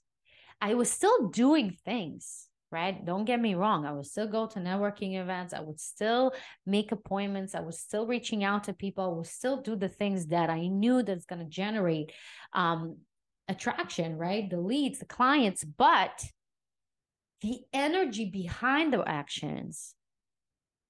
I 0.60 0.74
was 0.74 0.90
still 0.90 1.28
doing 1.28 1.76
things, 1.84 2.48
right? 2.76 3.02
Don't 3.06 3.24
get 3.24 3.40
me 3.40 3.54
wrong. 3.54 3.86
I 3.86 3.92
would 3.92 4.04
still 4.04 4.28
go 4.28 4.46
to 4.48 4.58
networking 4.58 5.18
events. 5.18 5.54
I 5.54 5.60
would 5.60 5.80
still 5.80 6.34
make 6.66 6.92
appointments. 6.92 7.54
I 7.54 7.60
was 7.60 7.80
still 7.80 8.06
reaching 8.06 8.44
out 8.44 8.64
to 8.64 8.74
people. 8.74 9.04
I 9.04 9.16
would 9.16 9.26
still 9.26 9.62
do 9.62 9.76
the 9.76 9.88
things 9.88 10.26
that 10.26 10.50
I 10.50 10.66
knew 10.66 11.02
that's 11.02 11.24
going 11.24 11.38
to 11.38 11.48
generate 11.48 12.12
um, 12.52 12.98
attraction, 13.48 14.18
right? 14.18 14.50
The 14.50 14.60
leads, 14.60 14.98
the 14.98 15.06
clients, 15.06 15.64
but 15.64 16.22
the 17.40 17.60
energy 17.72 18.26
behind 18.26 18.92
the 18.92 19.02
actions 19.08 19.94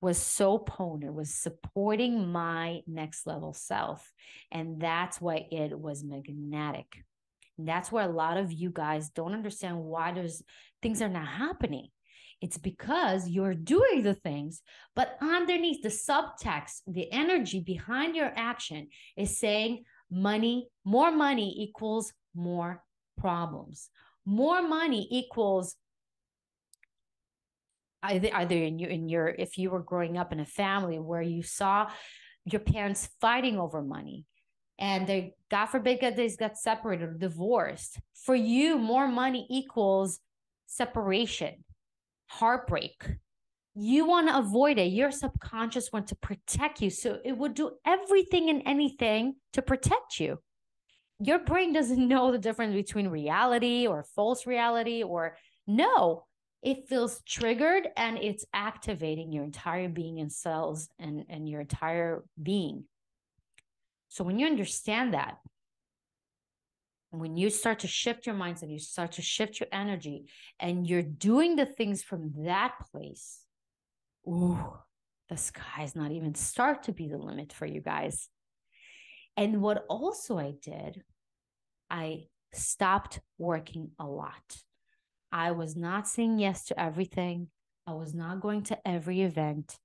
was 0.01 0.18
so 0.18 0.59
potent, 0.59 1.14
was 1.14 1.33
supporting 1.33 2.33
my 2.33 2.81
next 2.88 3.29
level 3.29 3.53
self. 3.53 4.12
And 4.51 4.81
that's 4.81 5.20
why 5.20 5.46
it 5.53 5.79
was 5.79 6.03
magnetic. 6.03 6.88
And 7.59 7.68
that's 7.68 7.92
where 7.92 8.05
a 8.05 8.12
lot 8.12 8.37
of 8.37 8.53
you 8.53 8.70
guys 8.70 9.11
don't 9.11 9.33
understand 9.33 9.79
why 9.79 10.12
there's 10.12 10.42
things 10.83 11.03
are 11.03 11.09
not 11.09 11.27
happening. 11.27 11.89
It's 12.41 12.59
because 12.59 13.29
you're 13.29 13.55
doing 13.55 14.03
the 14.03 14.15
things, 14.15 14.62
but 14.95 15.17
underneath 15.21 15.83
the 15.83 15.89
subtext, 15.89 16.83
the 16.87 17.11
energy 17.11 17.61
behind 17.61 18.15
your 18.15 18.31
action 18.37 18.89
is 19.17 19.39
saying 19.39 19.85
money, 20.11 20.69
more 20.85 21.11
money 21.11 21.55
equals 21.59 22.12
more 22.35 22.83
problems. 23.17 23.89
More 24.27 24.61
money 24.61 25.09
equals 25.11 25.77
either, 28.03 28.29
either 28.35 28.57
in 28.57 28.79
your 28.79 28.91
in 28.91 29.09
your 29.09 29.29
if 29.29 29.59
you 29.59 29.71
were 29.71 29.83
growing 29.83 30.19
up 30.19 30.33
in 30.33 30.41
a 30.41 30.47
family 30.47 30.99
where 30.99 31.23
you 31.23 31.43
saw 31.43 31.89
your 32.45 32.61
parents 32.61 33.09
fighting 33.21 33.59
over 33.59 33.83
money 33.83 34.25
and 34.79 35.07
they 35.07 35.35
god 35.51 35.67
forbid 35.67 36.01
that 36.01 36.17
they 36.17 36.29
got 36.37 36.57
separated 36.57 37.09
or 37.09 37.15
divorced 37.15 37.99
for 38.15 38.35
you 38.35 38.79
more 38.79 39.09
money 39.09 39.47
equals 39.51 40.21
separation 40.67 41.65
heartbreak. 42.29 43.07
You 43.75 44.07
want 44.07 44.29
to 44.29 44.39
avoid 44.39 44.79
it. 44.79 44.93
Your 44.93 45.11
subconscious 45.11 45.93
wants 45.93 46.11
to 46.11 46.17
protect 46.17 46.81
you 46.81 46.91
so 46.91 47.19
it 47.25 47.37
would 47.37 47.55
do 47.55 47.73
everything 47.87 48.51
and 48.51 48.63
anything 48.67 49.37
to 49.53 49.63
protect 49.63 50.19
you. 50.19 50.39
Your 51.21 51.39
brain 51.39 51.73
doesn't 51.73 52.09
know 52.09 52.33
the 52.33 52.39
difference 52.39 52.75
between 52.75 53.09
reality 53.09 53.87
or 53.87 54.03
false 54.03 54.47
reality 54.47 55.03
or 55.03 55.37
no 55.67 56.25
it 56.67 56.89
feels 56.89 57.23
triggered 57.23 57.87
and 57.97 58.19
it's 58.19 58.45
activating 58.53 59.31
your 59.31 59.45
entire 59.45 59.89
being 59.89 60.19
and 60.19 60.33
cells 60.33 60.89
and, 60.99 61.25
and 61.29 61.49
your 61.49 61.61
entire 61.61 62.25
being. 62.43 62.83
So 64.09 64.25
when 64.25 64.41
you 64.41 64.47
understand 64.47 65.15
that, 65.15 65.37
when 67.11 67.37
you 67.37 67.51
start 67.51 67.81
to 67.81 67.87
shift 67.87 68.27
your 68.27 68.35
mindset, 68.35 68.71
you 68.71 68.79
start 68.79 69.12
to 69.12 69.23
shift 69.23 69.61
your 69.61 69.69
energy, 69.73 70.27
and 70.61 70.87
you're 70.87 71.03
doing 71.03 71.57
the 71.57 71.66
things 71.66 72.03
from 72.03 72.33
that 72.45 72.75
place, 72.90 73.40
ooh, 74.27 74.59
the 75.29 75.37
sky's 75.37 75.97
not 75.97 76.12
even 76.12 76.35
start 76.35 76.85
to 76.85 76.92
be 76.92 77.09
the 77.09 77.19
limit 77.19 77.53
for 77.53 77.66
you 77.66 77.81
guys. 77.81 78.29
And 79.37 79.61
what 79.61 79.85
also 79.88 80.38
I 80.38 80.55
did, 80.62 81.03
I 81.90 82.25
stopped 82.53 83.21
working 83.38 83.90
a 83.99 84.07
lot. 84.07 84.62
I 85.31 85.51
was 85.53 85.77
not 85.77 86.09
saying 86.09 86.38
yes 86.38 86.66
to 86.66 86.81
everything. 86.81 87.49
I 87.87 87.92
was 87.92 88.14
not 88.14 88.40
going 88.40 88.62
to 88.64 88.88
every 88.88 89.23
event. 89.23 89.77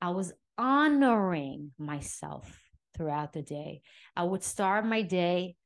I 0.00 0.10
was 0.10 0.32
honoring 0.56 1.72
myself 1.78 2.60
throughout 2.96 3.32
the 3.32 3.42
day. 3.42 3.82
I 4.16 4.24
would 4.24 4.44
start 4.44 4.84
my 4.86 5.02
day 5.02 5.56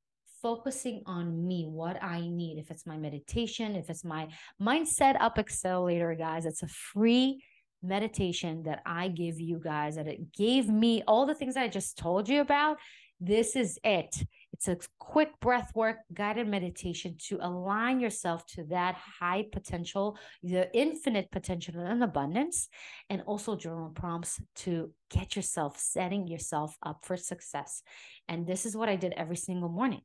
focusing 0.44 1.00
on 1.06 1.46
me, 1.48 1.64
what 1.66 1.96
I 2.02 2.20
need. 2.20 2.58
If 2.58 2.70
it's 2.70 2.84
my 2.84 2.98
meditation, 2.98 3.74
if 3.74 3.88
it's 3.88 4.04
my 4.04 4.28
mindset 4.60 5.16
up 5.18 5.38
accelerator, 5.38 6.14
guys, 6.14 6.44
it's 6.44 6.62
a 6.62 6.68
free 6.68 7.42
meditation 7.82 8.62
that 8.64 8.82
I 8.84 9.08
give 9.08 9.40
you 9.40 9.58
guys 9.58 9.96
that 9.96 10.06
it 10.06 10.34
gave 10.34 10.68
me 10.68 11.02
all 11.08 11.24
the 11.24 11.34
things 11.34 11.56
I 11.56 11.68
just 11.68 11.96
told 11.96 12.28
you 12.28 12.42
about. 12.42 12.76
This 13.20 13.56
is 13.56 13.78
it. 13.82 14.14
It's 14.52 14.68
a 14.68 14.76
quick 14.98 15.30
breath 15.40 15.70
work, 15.74 15.96
guided 16.12 16.46
meditation 16.46 17.16
to 17.28 17.38
align 17.40 17.98
yourself 17.98 18.44
to 18.48 18.64
that 18.64 18.96
high 19.20 19.46
potential, 19.50 20.18
the 20.42 20.68
infinite 20.76 21.30
potential 21.30 21.80
and 21.80 22.04
abundance, 22.04 22.68
and 23.08 23.22
also 23.22 23.56
journal 23.56 23.92
prompts 23.94 24.42
to 24.56 24.92
get 25.08 25.36
yourself 25.36 25.78
setting 25.78 26.26
yourself 26.26 26.76
up 26.82 26.98
for 27.02 27.16
success. 27.16 27.82
And 28.28 28.46
this 28.46 28.66
is 28.66 28.76
what 28.76 28.90
I 28.90 28.96
did 28.96 29.14
every 29.16 29.36
single 29.36 29.70
morning. 29.70 30.02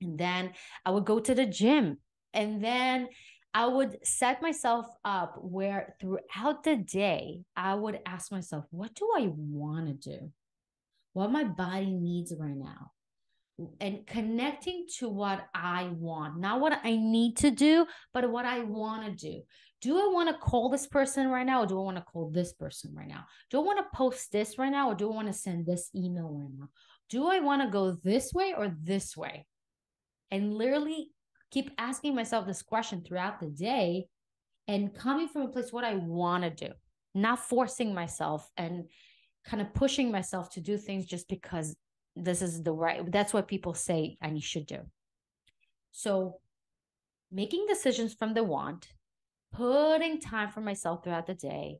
And 0.00 0.18
then 0.18 0.52
I 0.84 0.90
would 0.90 1.04
go 1.04 1.20
to 1.20 1.34
the 1.34 1.46
gym 1.46 1.98
and 2.32 2.62
then 2.62 3.08
I 3.52 3.66
would 3.66 3.98
set 4.06 4.42
myself 4.42 4.86
up 5.04 5.34
where 5.40 5.96
throughout 6.00 6.62
the 6.62 6.76
day, 6.76 7.40
I 7.56 7.74
would 7.74 7.98
ask 8.06 8.30
myself, 8.30 8.64
what 8.70 8.94
do 8.94 9.08
I 9.16 9.30
want 9.34 9.88
to 9.88 10.10
do? 10.10 10.32
What 11.12 11.32
my 11.32 11.44
body 11.44 11.92
needs 11.92 12.32
right 12.38 12.56
now? 12.56 12.92
and 13.80 14.06
connecting 14.06 14.86
to 14.98 15.08
what 15.08 15.46
I 15.54 15.90
want, 15.98 16.40
not 16.40 16.60
what 16.60 16.78
I 16.82 16.96
need 16.96 17.36
to 17.38 17.50
do, 17.50 17.86
but 18.12 18.30
what 18.30 18.46
I 18.46 18.60
want 18.60 19.04
to 19.04 19.12
do. 19.12 19.42
Do 19.82 19.98
I 19.98 20.12
want 20.12 20.28
to 20.28 20.34
call 20.34 20.68
this 20.68 20.86
person 20.86 21.28
right 21.28 21.46
now, 21.46 21.62
or 21.62 21.66
do 21.66 21.78
I 21.78 21.82
want 21.82 21.96
to 21.96 22.02
call 22.02 22.30
this 22.30 22.52
person 22.52 22.94
right 22.94 23.08
now? 23.08 23.24
Do 23.50 23.58
I 23.58 23.64
want 23.64 23.78
to 23.78 23.96
post 23.96 24.30
this 24.32 24.58
right 24.58 24.70
now, 24.70 24.90
or 24.90 24.94
do 24.94 25.10
I 25.10 25.14
want 25.14 25.28
to 25.28 25.32
send 25.32 25.66
this 25.66 25.90
email 25.94 26.28
right 26.28 26.50
now? 26.58 26.68
Do 27.08 27.28
I 27.28 27.40
want 27.40 27.62
to 27.62 27.68
go 27.68 27.96
this 28.02 28.32
way 28.32 28.54
or 28.56 28.74
this 28.82 29.16
way? 29.16 29.46
And 30.30 30.54
literally 30.54 31.10
keep 31.50 31.70
asking 31.78 32.14
myself 32.14 32.46
this 32.46 32.62
question 32.62 33.02
throughout 33.02 33.40
the 33.40 33.48
day 33.48 34.06
and 34.68 34.94
coming 34.94 35.28
from 35.28 35.42
a 35.42 35.48
place 35.48 35.72
what 35.72 35.84
I 35.84 35.94
want 35.96 36.44
to 36.44 36.68
do, 36.68 36.72
not 37.14 37.40
forcing 37.40 37.92
myself 37.92 38.48
and 38.56 38.84
kind 39.44 39.60
of 39.60 39.74
pushing 39.74 40.12
myself 40.12 40.50
to 40.50 40.60
do 40.60 40.76
things 40.76 41.06
just 41.06 41.28
because 41.28 41.76
this 42.14 42.42
is 42.42 42.62
the 42.62 42.72
right 42.72 43.10
that's 43.10 43.32
what 43.32 43.48
people 43.48 43.74
say 43.74 44.16
and 44.20 44.36
you 44.36 44.42
should 44.42 44.66
do. 44.66 44.78
So 45.92 46.36
making 47.32 47.66
decisions 47.68 48.14
from 48.14 48.34
the 48.34 48.44
want 48.44 48.88
putting 49.52 50.20
time 50.20 50.50
for 50.50 50.60
myself 50.60 51.02
throughout 51.02 51.26
the 51.26 51.34
day. 51.34 51.78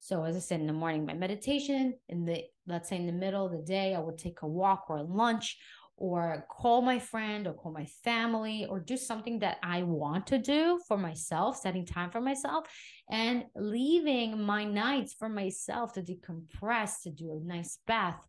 So 0.00 0.22
as 0.22 0.36
i 0.36 0.38
said 0.38 0.60
in 0.60 0.68
the 0.68 0.72
morning 0.72 1.04
my 1.04 1.14
meditation 1.14 1.94
in 2.08 2.24
the 2.24 2.44
let's 2.68 2.88
say 2.88 2.96
in 2.96 3.06
the 3.06 3.12
middle 3.12 3.44
of 3.44 3.50
the 3.50 3.62
day 3.62 3.96
i 3.96 3.98
would 3.98 4.16
take 4.16 4.42
a 4.42 4.46
walk 4.46 4.84
or 4.88 4.98
a 4.98 5.02
lunch 5.02 5.58
or 5.98 6.46
call 6.48 6.80
my 6.80 6.98
friend 6.98 7.46
or 7.46 7.52
call 7.52 7.72
my 7.72 7.84
family 8.04 8.64
or 8.70 8.78
do 8.78 8.96
something 8.96 9.40
that 9.40 9.58
I 9.64 9.82
want 9.82 10.28
to 10.28 10.38
do 10.38 10.80
for 10.86 10.96
myself, 10.96 11.58
setting 11.58 11.84
time 11.84 12.10
for 12.10 12.20
myself 12.20 12.66
and 13.10 13.44
leaving 13.56 14.40
my 14.40 14.64
nights 14.64 15.12
for 15.12 15.28
myself 15.28 15.92
to 15.94 16.02
decompress, 16.02 17.02
to 17.02 17.10
do 17.10 17.32
a 17.32 17.44
nice 17.44 17.78
bath 17.86 18.20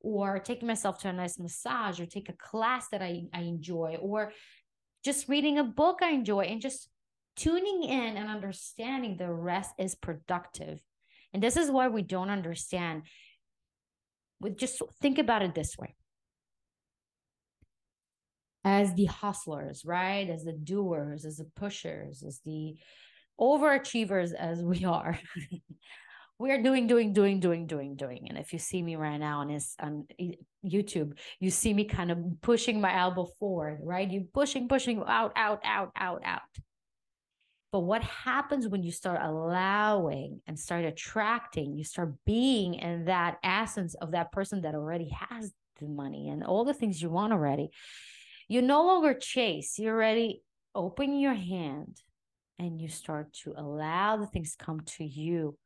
or 0.00 0.38
taking 0.38 0.68
myself 0.68 0.98
to 0.98 1.08
a 1.08 1.12
nice 1.14 1.38
massage 1.38 1.98
or 1.98 2.04
take 2.04 2.28
a 2.28 2.34
class 2.34 2.88
that 2.90 3.00
I, 3.00 3.22
I 3.32 3.40
enjoy 3.40 3.96
or 4.02 4.32
just 5.02 5.26
reading 5.26 5.58
a 5.58 5.64
book 5.64 6.00
I 6.02 6.10
enjoy 6.10 6.42
and 6.42 6.60
just 6.60 6.90
tuning 7.36 7.84
in 7.84 8.18
and 8.18 8.28
understanding 8.28 9.16
the 9.16 9.32
rest 9.32 9.72
is 9.78 9.94
productive. 9.94 10.78
And 11.32 11.42
this 11.42 11.56
is 11.56 11.70
why 11.70 11.88
we 11.88 12.02
don't 12.02 12.30
understand. 12.30 13.04
With 14.40 14.58
just 14.58 14.82
think 15.00 15.18
about 15.18 15.42
it 15.42 15.54
this 15.54 15.78
way. 15.78 15.94
As 18.64 18.94
the 18.94 19.04
hustlers, 19.04 19.84
right? 19.84 20.28
As 20.28 20.44
the 20.44 20.52
doers, 20.52 21.24
as 21.24 21.36
the 21.36 21.50
pushers, 21.56 22.22
as 22.22 22.40
the 22.44 22.76
overachievers 23.40 24.32
as 24.34 24.62
we 24.62 24.84
are. 24.84 25.18
we're 26.38 26.62
doing, 26.62 26.86
doing, 26.86 27.12
doing, 27.12 27.40
doing, 27.40 27.66
doing, 27.66 27.96
doing. 27.96 28.26
And 28.28 28.38
if 28.38 28.52
you 28.52 28.58
see 28.58 28.82
me 28.82 28.96
right 28.96 29.18
now 29.18 29.40
on 29.40 29.48
his 29.50 29.74
on 29.80 30.06
YouTube, 30.64 31.16
you 31.40 31.50
see 31.50 31.72
me 31.72 31.84
kind 31.84 32.10
of 32.10 32.18
pushing 32.42 32.80
my 32.80 32.98
elbow 32.98 33.26
forward, 33.38 33.80
right? 33.82 34.10
You 34.10 34.26
pushing, 34.32 34.68
pushing 34.68 35.02
out, 35.06 35.32
out, 35.36 35.60
out, 35.64 35.90
out, 35.96 36.22
out. 36.24 36.40
But 37.70 37.80
what 37.80 38.04
happens 38.04 38.68
when 38.68 38.84
you 38.84 38.92
start 38.92 39.20
allowing 39.20 40.40
and 40.46 40.58
start 40.58 40.84
attracting, 40.84 41.76
you 41.76 41.82
start 41.82 42.14
being 42.24 42.74
in 42.74 43.06
that 43.06 43.38
essence 43.42 43.94
of 43.94 44.12
that 44.12 44.30
person 44.30 44.62
that 44.62 44.76
already 44.76 45.10
has 45.28 45.52
the 45.80 45.88
money 45.88 46.28
and 46.28 46.44
all 46.44 46.64
the 46.64 46.74
things 46.74 47.02
you 47.02 47.10
want 47.10 47.32
already. 47.32 47.70
You 48.48 48.62
no 48.62 48.84
longer 48.84 49.14
chase, 49.14 49.78
you 49.78 49.88
already 49.88 50.42
open 50.74 51.18
your 51.18 51.34
hand 51.34 52.00
and 52.58 52.80
you 52.80 52.88
start 52.88 53.32
to 53.44 53.54
allow 53.56 54.16
the 54.16 54.26
things 54.26 54.56
come 54.58 54.80
to 54.80 55.04
you 55.04 55.56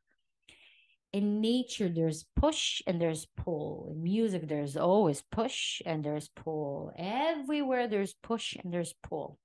in 1.15 1.41
nature 1.41 1.89
there's 1.89 2.27
push 2.37 2.83
and 2.87 3.01
there's 3.01 3.27
pull 3.35 3.89
in 3.91 4.03
music 4.03 4.47
there's 4.47 4.77
always 4.77 5.23
push 5.33 5.81
and 5.87 6.05
there's 6.05 6.29
pull 6.29 6.93
everywhere 6.99 7.89
there's 7.89 8.15
push 8.23 8.57
and 8.63 8.73
there's 8.73 8.93
pull 9.03 9.39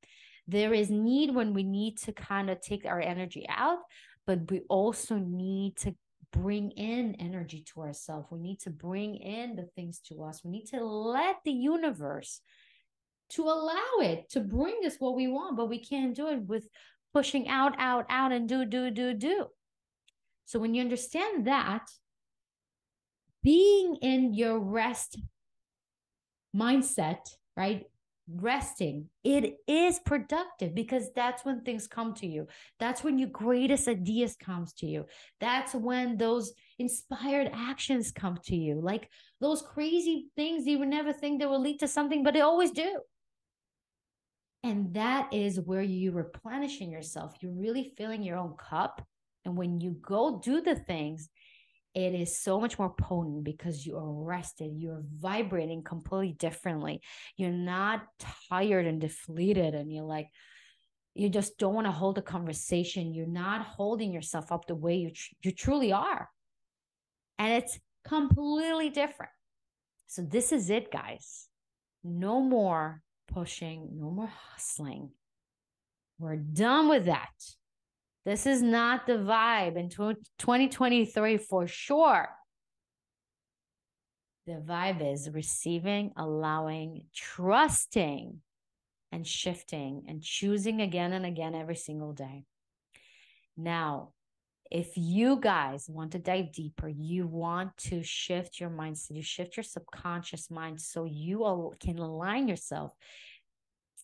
There 0.48 0.74
is 0.74 0.89
need 0.89 1.34
when 1.34 1.54
we 1.54 1.63
need 1.63 1.98
to 2.00 2.12
kind 2.12 2.50
of 2.50 2.60
take 2.60 2.86
our 2.86 3.00
energy 3.00 3.46
out, 3.48 3.80
but 4.28 4.52
we 4.52 4.62
also 4.67 5.15
need 5.15 5.78
to 5.78 5.96
bring 6.32 6.72
in 6.72 7.15
energy 7.15 7.63
to 7.74 7.82
ourselves. 7.82 8.28
We 8.30 8.39
need 8.39 8.60
to 8.62 8.69
bring 8.69 9.15
in 9.15 9.56
the 9.56 9.67
things 9.76 10.02
to 10.10 10.24
us. 10.24 10.43
We 10.43 10.52
need 10.52 10.67
to 10.67 10.84
let 10.84 11.38
the 11.46 11.52
universe 11.52 12.41
to 13.32 13.44
allow 13.44 14.00
it 14.00 14.30
to 14.32 14.40
bring 14.40 14.82
us 14.86 14.96
what 15.00 15.16
we 15.16 15.28
want, 15.28 15.58
but 15.58 15.70
we 15.70 15.80
can't 15.80 16.16
do 16.16 16.28
it 16.28 16.42
with 16.44 16.68
pushing 17.14 17.48
out, 17.48 17.74
out, 17.78 18.06
out, 18.10 18.32
and 18.32 18.48
do, 18.48 18.66
do, 18.66 18.90
do, 18.92 19.14
do. 19.14 19.48
So 20.46 20.60
when 20.60 20.74
you 20.74 20.82
understand 20.82 21.48
that, 21.48 21.86
being 23.44 23.98
in 24.02 24.34
your 24.34 24.60
rest 24.60 25.20
mindset, 26.56 27.20
right? 27.58 27.86
Resting, 28.26 29.10
it 29.26 29.58
is 29.68 30.00
productive 30.00 30.74
because 30.74 31.12
that's 31.14 31.44
when 31.44 31.62
things 31.62 31.88
come 31.88 32.14
to 32.16 32.28
you. 32.28 32.48
That's 32.80 33.04
when 33.04 33.20
your 33.20 33.28
greatest 33.30 33.90
ideas 33.90 34.38
comes 34.38 34.72
to 34.76 34.86
you. 34.86 35.06
That's 35.42 35.76
when 35.76 36.16
those 36.16 36.54
inspired 36.80 37.52
actions 37.54 38.14
come 38.14 38.40
to 38.46 38.56
you. 38.56 38.80
Like 38.82 39.10
those 39.42 39.62
crazy 39.62 40.28
things 40.38 40.66
you 40.66 40.80
would 40.80 40.88
never 40.88 41.12
think 41.12 41.40
they 41.40 41.46
will 41.46 41.60
lead 41.60 41.80
to 41.80 41.88
something, 41.88 42.24
but 42.24 42.34
they 42.34 42.42
always 42.42 42.72
do. 42.72 43.02
And 44.63 44.93
that 44.93 45.34
is 45.34 45.60
where 45.60 45.82
you're 45.82 46.13
replenishing 46.13 46.89
yourself. 46.89 47.36
You're 47.41 47.52
really 47.52 47.93
filling 47.97 48.23
your 48.23 48.38
own 48.38 48.56
cup. 48.58 49.06
And 49.43 49.58
when 49.58 49.82
you 49.82 49.97
go 50.02 50.39
do 50.41 50.62
the 50.62 50.76
things, 50.76 51.30
it 51.93 52.15
is 52.15 52.41
so 52.41 52.60
much 52.60 52.80
more 52.80 52.89
potent 52.89 53.43
because 53.43 53.86
you 53.86 53.97
are 53.97 54.12
rested. 54.12 54.71
You're 54.76 55.04
vibrating 55.19 55.84
completely 55.84 56.32
differently. 56.32 57.02
You're 57.38 57.52
not 57.52 58.04
tired 58.49 58.88
and 58.88 58.99
deflated, 58.99 59.76
and 59.76 59.93
you're 59.93 60.04
like, 60.04 60.30
you 61.13 61.30
just 61.30 61.60
don't 61.60 61.76
want 61.76 61.86
to 61.86 61.91
hold 61.91 62.17
a 62.17 62.23
conversation. 62.23 63.13
You're 63.13 63.28
not 63.28 63.65
holding 63.65 64.12
yourself 64.12 64.52
up 64.52 64.65
the 64.65 64.73
way 64.73 64.95
you 64.95 65.12
tr- 65.12 65.36
you 65.43 65.52
truly 65.52 65.91
are, 65.91 66.30
and 67.38 67.54
it's 67.54 67.80
completely 68.08 68.89
different. 68.89 69.32
So 70.08 70.23
this 70.23 70.52
is 70.52 70.71
it, 70.71 70.91
guys. 70.91 71.47
No 72.04 72.41
more 72.41 73.03
pushing, 73.34 73.89
no 73.93 74.12
more 74.12 74.32
hustling. 74.52 75.12
We're 76.19 76.36
done 76.38 76.89
with 76.89 77.06
that. 77.06 77.32
This 78.26 78.46
is 78.46 78.62
not 78.62 79.06
the 79.06 79.13
vibe 79.13 79.76
in 79.76 79.89
2023 79.89 81.38
for 81.38 81.67
sure. 81.67 82.30
The 84.46 84.62
vibe 84.65 85.13
is 85.13 85.30
receiving, 85.30 86.12
allowing, 86.15 87.06
trusting, 87.13 88.41
and 89.12 89.28
shifting 89.28 90.04
and 90.08 90.22
choosing 90.22 90.82
again 90.82 91.13
and 91.13 91.26
again 91.26 91.56
every 91.56 91.76
single 91.76 92.13
day. 92.13 92.46
Now, 93.56 94.13
if 94.74 94.94
you 94.96 95.40
guys 95.40 95.88
want 95.88 96.12
to 96.14 96.20
dive 96.20 96.52
deeper, 96.52 96.90
you 96.90 97.28
want 97.28 97.78
to 97.78 98.02
shift 98.02 98.60
your 98.60 98.72
mindset, 98.72 99.12
you 99.12 99.22
shift 99.22 99.56
your 99.56 99.64
subconscious 99.64 100.50
mind 100.50 100.82
so 100.82 101.06
you 101.06 101.74
can 101.80 102.00
align 102.00 102.48
yourself 102.48 102.92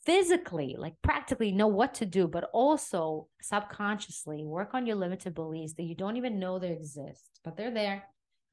physically, 0.06 0.76
like 0.78 0.94
practically 1.02 1.52
know 1.52 1.68
what 1.68 1.96
to 1.96 2.06
do, 2.06 2.28
but 2.28 2.50
also 2.54 3.28
subconsciously 3.42 4.44
work 4.46 4.76
on 4.76 4.86
your 4.86 4.96
limited 4.96 5.34
beliefs 5.34 5.74
that 5.74 5.84
you 5.84 5.96
don't 5.96 6.18
even 6.18 6.40
know 6.40 6.60
they 6.60 6.72
exist, 6.72 7.40
but 7.44 7.58
they're 7.58 7.74
there. 7.74 8.04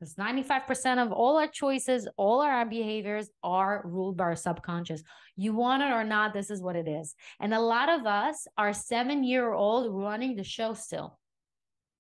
Because 0.01 0.15
95% 0.15 1.05
of 1.05 1.13
all 1.13 1.39
our 1.39 1.47
choices, 1.47 2.09
all 2.17 2.41
our 2.41 2.65
behaviors 2.67 3.29
are 3.43 3.83
ruled 3.85 4.17
by 4.17 4.25
our 4.25 4.37
subconscious. 4.37 5.03
You 5.37 5.55
want 5.55 5.83
it 5.83 5.91
or 5.93 6.05
not, 6.05 6.33
this 6.33 6.51
is 6.51 6.63
what 6.63 6.77
it 6.77 6.89
is. 6.89 7.15
And 7.41 7.53
a 7.53 7.61
lot 7.61 7.89
of 7.89 8.07
us 8.07 8.47
are 8.57 8.73
seven 8.73 9.23
year 9.23 9.53
old 9.53 9.95
running 9.95 10.37
the 10.37 10.45
show 10.45 10.73
still. 10.75 11.19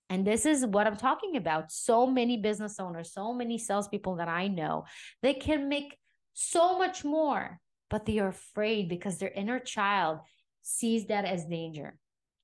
And 0.08 0.26
this 0.26 0.46
is 0.46 0.64
what 0.64 0.86
I'm 0.86 0.96
talking 0.96 1.36
about. 1.36 1.72
So 1.72 2.06
many 2.06 2.36
business 2.36 2.78
owners, 2.78 3.12
so 3.12 3.34
many 3.34 3.58
salespeople 3.58 4.16
that 4.16 4.28
I 4.28 4.48
know, 4.48 4.84
they 5.22 5.34
can 5.34 5.68
make 5.68 5.98
so 6.34 6.78
much 6.78 7.04
more, 7.04 7.60
but 7.90 8.06
they 8.06 8.18
are 8.18 8.28
afraid 8.28 8.88
because 8.88 9.18
their 9.18 9.30
inner 9.30 9.58
child 9.58 10.18
sees 10.62 11.06
that 11.06 11.24
as 11.24 11.44
danger. 11.46 11.98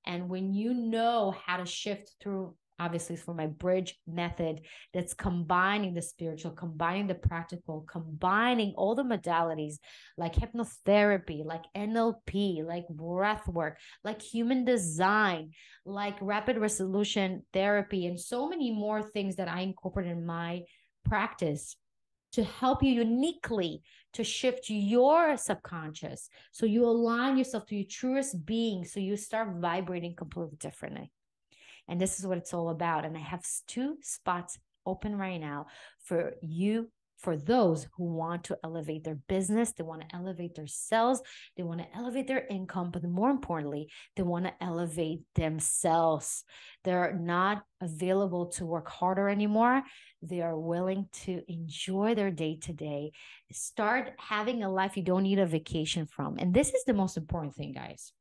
And 0.06 0.28
when 0.28 0.52
you 0.52 0.74
know 0.74 1.34
how 1.44 1.58
to 1.58 1.66
shift 1.66 2.14
through 2.20 2.56
obviously 2.78 3.16
for 3.16 3.34
my 3.34 3.46
bridge 3.46 3.98
method 4.06 4.60
that's 4.92 5.14
combining 5.14 5.94
the 5.94 6.02
spiritual 6.02 6.50
combining 6.50 7.06
the 7.06 7.14
practical 7.14 7.84
combining 7.90 8.72
all 8.76 8.94
the 8.94 9.02
modalities 9.02 9.74
like 10.16 10.34
hypnotherapy 10.34 11.44
like 11.44 11.64
nlp 11.76 12.64
like 12.64 12.86
breath 12.88 13.46
work 13.48 13.78
like 14.04 14.20
human 14.20 14.64
design 14.64 15.50
like 15.84 16.16
rapid 16.20 16.58
resolution 16.58 17.42
therapy 17.52 18.06
and 18.06 18.18
so 18.18 18.48
many 18.48 18.70
more 18.70 19.02
things 19.02 19.36
that 19.36 19.48
i 19.48 19.60
incorporate 19.60 20.08
in 20.08 20.24
my 20.24 20.62
practice 21.04 21.76
to 22.32 22.42
help 22.42 22.82
you 22.82 22.92
uniquely 22.92 23.82
to 24.14 24.24
shift 24.24 24.68
your 24.68 25.36
subconscious 25.36 26.28
so 26.50 26.66
you 26.66 26.84
align 26.84 27.36
yourself 27.36 27.66
to 27.66 27.76
your 27.76 27.86
truest 27.88 28.44
being 28.44 28.84
so 28.84 29.00
you 29.00 29.16
start 29.16 29.48
vibrating 29.60 30.14
completely 30.14 30.56
differently 30.58 31.10
and 31.88 32.00
this 32.00 32.18
is 32.18 32.26
what 32.26 32.38
it's 32.38 32.54
all 32.54 32.70
about. 32.70 33.04
And 33.04 33.16
I 33.16 33.20
have 33.20 33.44
two 33.66 33.96
spots 34.02 34.58
open 34.86 35.16
right 35.16 35.40
now 35.40 35.66
for 36.04 36.34
you 36.42 36.88
for 37.22 37.36
those 37.36 37.86
who 37.96 38.04
want 38.04 38.44
to 38.44 38.58
elevate 38.64 39.04
their 39.04 39.18
business, 39.28 39.72
they 39.72 39.84
want 39.84 40.00
to 40.02 40.14
elevate 40.14 40.56
their 40.56 40.66
sales, 40.66 41.22
they 41.56 41.62
want 41.62 41.80
to 41.80 41.96
elevate 41.96 42.26
their 42.26 42.44
income, 42.50 42.90
but 42.90 43.04
more 43.04 43.30
importantly, 43.30 43.88
they 44.16 44.24
want 44.24 44.44
to 44.44 44.52
elevate 44.60 45.20
themselves. 45.36 46.42
They're 46.82 47.16
not 47.16 47.62
available 47.80 48.46
to 48.56 48.66
work 48.66 48.88
harder 48.88 49.28
anymore. 49.28 49.82
They 50.20 50.40
are 50.40 50.58
willing 50.58 51.06
to 51.24 51.42
enjoy 51.46 52.16
their 52.16 52.32
day 52.32 52.58
to 52.62 52.72
day, 52.72 53.12
start 53.52 54.12
having 54.18 54.64
a 54.64 54.70
life 54.70 54.96
you 54.96 55.04
don't 55.04 55.22
need 55.22 55.38
a 55.38 55.46
vacation 55.46 56.06
from. 56.06 56.38
And 56.38 56.52
this 56.52 56.74
is 56.74 56.82
the 56.84 56.94
most 56.94 57.16
important 57.16 57.54
thing, 57.54 57.72
guys. 57.72 58.12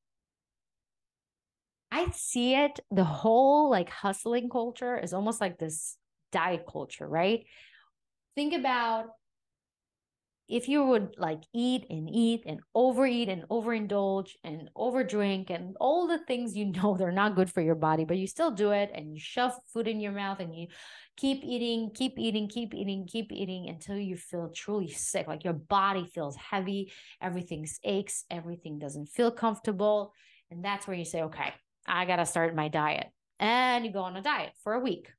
I 1.92 2.10
see 2.12 2.56
it, 2.56 2.80
the 2.90 3.04
whole 3.04 3.70
like 3.70 3.90
hustling 3.90 4.50
culture 4.50 4.98
is 4.98 5.14
almost 5.14 5.42
like 5.42 5.58
this 5.58 5.98
diet 6.32 6.66
culture, 6.72 7.08
right? 7.08 7.46
Think 8.36 8.54
about 8.54 9.08
if 10.48 10.68
you 10.68 10.84
would 10.84 11.16
like 11.18 11.44
eat 11.54 11.86
and 11.90 12.10
eat 12.10 12.44
and 12.46 12.60
overeat 12.76 13.30
and 13.30 13.44
overindulge 13.50 14.32
and 14.44 14.70
overdrink 14.76 15.50
and 15.50 15.78
all 15.80 16.08
the 16.08 16.20
things 16.26 16.58
you 16.58 16.66
know 16.74 16.96
they're 16.98 17.12
not 17.12 17.36
good 17.36 17.50
for 17.50 17.62
your 17.62 17.76
body, 17.76 18.06
but 18.06 18.18
you 18.18 18.28
still 18.28 18.52
do 18.52 18.72
it 18.72 18.92
and 18.94 19.14
you 19.14 19.20
shove 19.20 19.54
food 19.74 19.88
in 19.88 20.00
your 20.00 20.12
mouth 20.12 20.40
and 20.40 20.56
you 20.56 20.68
keep 21.18 21.44
eating, 21.44 21.92
keep 21.94 22.18
eating, 22.18 22.48
keep 22.48 22.74
eating, 22.74 23.06
keep 23.06 23.32
eating 23.32 23.70
until 23.70 23.98
you 23.98 24.16
feel 24.16 24.50
truly 24.54 24.90
sick. 24.90 25.28
Like 25.28 25.44
your 25.44 25.54
body 25.54 26.06
feels 26.14 26.36
heavy, 26.36 26.92
everything 27.22 27.66
aches, 27.84 28.26
everything 28.30 28.80
doesn't 28.80 29.08
feel 29.08 29.32
comfortable. 29.32 30.14
And 30.50 30.64
that's 30.64 30.86
where 30.86 30.98
you 30.98 31.06
say, 31.06 31.22
okay, 31.24 31.54
I 31.88 32.06
got 32.06 32.18
to 32.18 32.26
start 32.26 32.56
my 32.56 32.68
diet. 32.68 33.08
And 33.40 33.86
you 33.86 33.92
go 33.92 34.02
on 34.02 34.16
a 34.16 34.22
diet 34.22 34.52
for 34.64 34.74
a 34.74 34.80
week. 34.80 35.10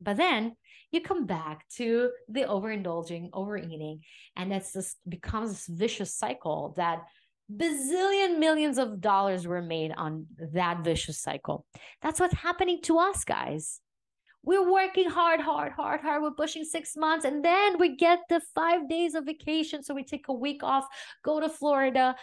But 0.00 0.16
then 0.16 0.56
you 0.90 1.00
come 1.00 1.26
back 1.26 1.66
to 1.76 2.10
the 2.28 2.42
overindulging, 2.42 3.30
overeating, 3.32 4.00
and 4.36 4.52
it's 4.52 4.72
this 4.72 4.96
becomes 5.08 5.50
this 5.50 5.66
vicious 5.66 6.14
cycle 6.14 6.74
that 6.76 7.02
bazillion 7.50 8.38
millions 8.38 8.78
of 8.78 9.00
dollars 9.00 9.46
were 9.46 9.62
made 9.62 9.92
on 9.96 10.26
that 10.52 10.84
vicious 10.84 11.20
cycle. 11.20 11.64
That's 12.02 12.20
what's 12.20 12.34
happening 12.34 12.80
to 12.82 12.98
us, 12.98 13.24
guys. 13.24 13.80
We're 14.44 14.70
working 14.70 15.08
hard, 15.08 15.40
hard, 15.40 15.72
hard, 15.72 16.00
hard. 16.00 16.22
We're 16.22 16.32
pushing 16.32 16.64
six 16.64 16.96
months, 16.96 17.24
and 17.24 17.44
then 17.44 17.78
we 17.78 17.96
get 17.96 18.20
the 18.28 18.40
five 18.54 18.88
days 18.88 19.14
of 19.14 19.24
vacation. 19.24 19.84
So 19.84 19.94
we 19.94 20.02
take 20.02 20.26
a 20.28 20.32
week 20.32 20.64
off, 20.64 20.84
go 21.24 21.38
to 21.40 21.48
Florida, 21.48 22.16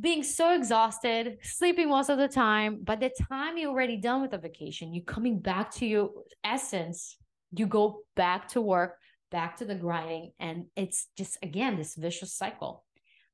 being 0.00 0.22
so 0.22 0.54
exhausted, 0.54 1.38
sleeping 1.42 1.88
most 1.88 2.08
of 2.08 2.18
the 2.18 2.28
time. 2.28 2.82
By 2.82 2.96
the 2.96 3.10
time 3.28 3.58
you're 3.58 3.70
already 3.70 3.96
done 3.96 4.22
with 4.22 4.30
the 4.30 4.38
vacation, 4.38 4.94
you're 4.94 5.04
coming 5.04 5.38
back 5.38 5.70
to 5.76 5.86
your 5.86 6.10
essence. 6.42 7.16
You 7.52 7.66
go 7.66 8.02
back 8.16 8.48
to 8.48 8.60
work, 8.60 8.96
back 9.30 9.56
to 9.58 9.64
the 9.64 9.74
grinding. 9.74 10.32
And 10.38 10.66
it's 10.76 11.08
just, 11.16 11.38
again, 11.42 11.76
this 11.76 11.96
vicious 11.96 12.32
cycle. 12.32 12.84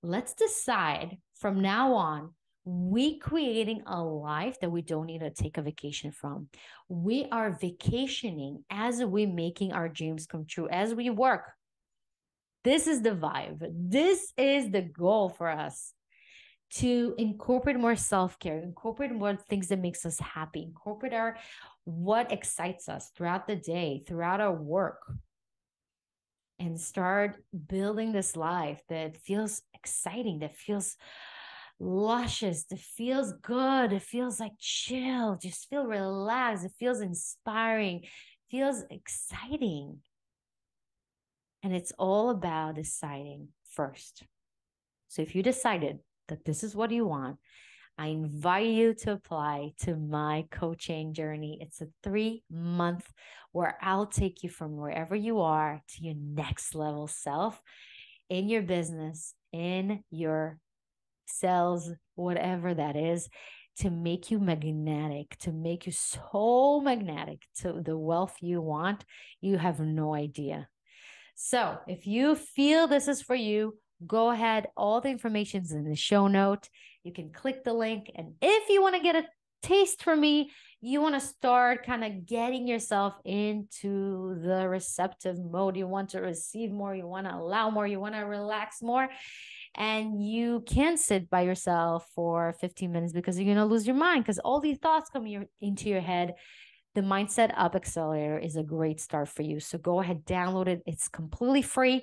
Let's 0.03 0.35
decide 0.35 1.19
from 1.39 1.61
now 1.61 1.95
on, 1.95 2.35
we 2.65 3.19
creating 3.19 3.83
a 3.87 4.03
life 4.03 4.59
that 4.61 4.71
we 4.71 4.83
don't 4.83 5.07
need 5.07 5.21
to 5.21 5.31
take 5.31 5.57
a 5.57 5.63
vacation 5.63 6.11
from. 6.11 6.49
We 6.89 7.27
are 7.31 7.57
vacationing 7.61 8.65
as 8.71 9.05
we 9.05 9.25
making 9.25 9.73
our 9.73 9.89
dreams 9.89 10.27
come 10.27 10.47
true, 10.47 10.69
as 10.69 10.93
we 10.93 11.11
work. 11.11 11.53
This 12.65 12.89
is 12.89 13.03
the 13.03 13.11
vibe. 13.11 13.65
This 13.71 14.33
is 14.37 14.73
the 14.73 14.83
goal 14.83 15.29
for 15.29 15.49
us 15.49 15.93
to 16.81 17.15
incorporate 17.19 17.79
more 17.79 17.97
self-care 17.97 18.59
incorporate 18.59 19.13
more 19.13 19.37
things 19.37 19.69
that 19.69 19.79
makes 19.79 20.05
us 20.05 20.19
happy 20.21 20.63
incorporate 20.63 21.13
our 21.13 21.37
what 21.85 22.33
excites 22.33 22.89
us 22.89 23.11
throughout 23.17 23.47
the 23.47 23.57
day 23.57 24.03
throughout 24.07 24.41
our 24.41 24.55
work 24.55 25.01
and 26.59 26.81
start 26.81 27.37
building 27.69 28.13
this 28.13 28.37
life 28.37 28.81
that 28.89 29.17
feels 29.17 29.63
exciting 29.75 30.39
that 30.39 30.57
feels 30.57 30.97
luscious. 31.79 32.65
that 32.65 32.79
feels 32.79 33.33
good. 33.43 33.93
It 33.93 34.03
feels 34.03 34.41
like 34.41 34.53
chill. 34.59 35.39
Just 35.41 35.69
feel 35.69 35.87
relaxed. 35.87 36.65
It 36.65 36.73
feels 36.79 37.01
inspiring. 37.01 38.05
Feels 38.51 38.85
exciting. 38.91 39.99
And 41.63 41.75
it's 41.75 41.93
all 41.99 42.31
about 42.31 42.77
deciding 42.77 43.49
first. 43.71 44.23
So 45.09 45.23
if 45.23 45.35
you 45.35 45.43
decided 45.43 45.99
that 46.29 46.45
this 46.45 46.63
is 46.63 46.75
what 46.75 46.91
you 46.91 47.07
want, 47.07 47.39
I 47.99 48.09
invite 48.09 48.67
you 48.67 48.95
to 48.95 49.13
apply 49.13 49.73
to 49.81 49.97
my 49.97 50.47
coaching 50.51 51.15
journey. 51.15 51.59
It's 51.63 51.81
a 51.81 51.89
three 52.03 52.43
month 52.51 53.11
where 53.53 53.79
I'll 53.81 54.07
take 54.07 54.43
you 54.43 54.51
from 54.51 54.77
wherever 54.77 55.17
you 55.17 55.41
are 55.41 55.83
to 55.89 56.05
your 56.05 56.15
next 56.15 56.75
level 56.75 57.07
self 57.07 57.61
in 58.29 58.49
your 58.49 58.63
business, 58.63 59.35
in 59.53 60.03
your 60.11 60.59
sales, 61.27 61.91
whatever 62.17 62.75
that 62.75 62.97
is, 62.97 63.29
to 63.79 63.91
make 63.91 64.31
you 64.31 64.39
magnetic, 64.39 65.37
to 65.39 65.53
make 65.53 65.87
you 65.87 65.93
so 65.93 66.81
magnetic 66.83 67.43
to 67.61 67.81
the 67.83 67.97
wealth 67.97 68.35
you 68.41 68.61
want. 68.61 69.05
You 69.41 69.59
have 69.59 69.81
no 69.81 70.15
idea. 70.15 70.69
So 71.35 71.79
if 71.87 72.07
you 72.07 72.35
feel 72.35 72.87
this 72.87 73.09
is 73.09 73.23
for 73.23 73.35
you, 73.35 73.79
go 74.05 74.31
ahead. 74.31 74.67
All 74.77 75.01
the 75.01 75.09
information 75.09 75.63
is 75.63 75.73
in 75.73 75.89
the 75.89 75.97
show 75.97 76.27
note. 76.27 76.69
You 77.05 77.13
can 77.13 77.31
click 77.31 77.65
the 77.65 77.73
link. 77.73 78.11
And 78.15 78.35
if 78.43 78.69
you 78.69 78.83
want 78.83 78.97
to 78.97 79.03
get 79.03 79.17
a 79.17 79.25
taste 79.63 80.03
from 80.03 80.21
me, 80.21 80.51
you 80.81 81.01
want 81.01 81.15
to 81.15 81.21
start 81.21 81.87
kind 81.87 82.05
of 82.05 82.27
getting 82.27 82.69
yourself 82.69 83.15
into 83.25 84.41
the 84.43 84.69
receptive 84.69 85.39
mode. 85.39 85.77
You 85.77 85.87
want 85.87 86.11
to 86.11 86.21
receive 86.21 86.71
more, 86.71 86.95
you 86.95 87.07
want 87.07 87.27
to 87.27 87.35
allow 87.35 87.71
more, 87.71 87.87
you 87.87 87.99
want 87.99 88.15
to 88.15 88.21
relax 88.21 88.83
more. 88.83 89.09
And 89.75 90.25
you 90.25 90.63
can 90.67 90.97
sit 90.97 91.29
by 91.29 91.43
yourself 91.43 92.07
for 92.15 92.55
15 92.61 92.93
minutes 92.93 93.13
because 93.13 93.39
you're 93.39 93.45
going 93.45 93.57
to 93.57 93.65
lose 93.65 93.87
your 93.87 93.97
mind 93.97 94.25
because 94.25 94.39
all 94.39 94.61
these 94.61 94.79
thoughts 94.79 95.11
come 95.11 95.27
your, 95.27 95.45
into 95.61 95.89
your 95.89 96.01
head. 96.01 96.35
The 96.95 97.03
Mindset 97.03 97.53
Up 97.55 97.75
Accelerator 97.75 98.39
is 98.39 98.57
a 98.57 98.63
great 98.63 99.01
start 99.01 99.29
for 99.29 99.43
you. 99.43 99.61
So 99.61 99.77
go 99.77 100.01
ahead, 100.01 100.25
download 100.25 100.67
it. 100.67 100.83
It's 100.87 101.09
completely 101.09 101.61
free. 101.61 102.03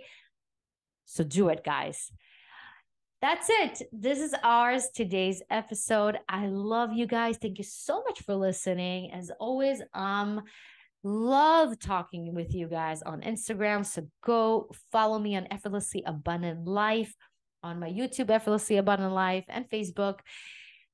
So 1.14 1.24
do 1.24 1.50
it, 1.50 1.64
guys. 1.64 2.12
That's 3.22 3.48
it. 3.48 3.84
This 3.92 4.20
is 4.20 4.34
ours 4.44 4.90
today's 4.96 5.44
episode. 5.52 6.18
I 6.28 6.48
love 6.48 6.92
you 6.92 7.06
guys. 7.06 7.38
Thank 7.38 7.60
you 7.60 7.64
so 7.64 8.02
much 8.04 8.24
for 8.24 8.34
listening. 8.34 9.12
As 9.12 9.30
always, 9.40 9.80
um 9.94 10.42
love 11.04 11.78
talking 11.78 12.34
with 12.34 12.56
you 12.56 12.68
guys 12.68 13.04
on 13.04 13.22
Instagram. 13.22 13.86
So 13.86 14.08
go 14.24 14.72
follow 14.92 15.20
me 15.20 15.36
on 15.36 15.48
Effortlessly 15.52 16.02
Abundant 16.04 16.68
Life 16.68 17.14
on 17.62 17.80
my 17.80 17.90
YouTube 17.90 18.32
Effortlessly 18.32 18.78
Abundant 18.78 19.14
Life 19.14 19.46
and 19.50 19.70
Facebook. 19.70 20.20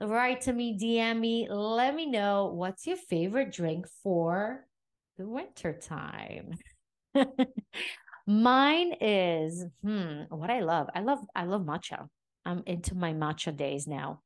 Write 0.01 0.41
to 0.41 0.53
me, 0.53 0.77
DM 0.77 1.17
me, 1.17 1.47
let 1.49 1.95
me 1.95 2.08
know 2.08 2.51
what's 2.53 2.86
your 2.86 2.97
favorite 2.97 3.53
drink 3.53 3.86
for 4.03 4.65
the 5.17 5.25
winter 5.25 5.71
time. 5.73 6.58
Mine 8.27 8.93
is 9.01 9.65
hmm, 9.84 10.23
what 10.29 10.49
I 10.49 10.60
love. 10.62 10.89
I 10.93 11.01
love 11.01 11.19
I 11.36 11.45
love 11.45 11.62
matcha. 11.63 12.08
I'm 12.45 12.63
into 12.65 12.95
my 12.95 13.13
matcha 13.13 13.55
days 13.55 13.88
now. 13.88 14.21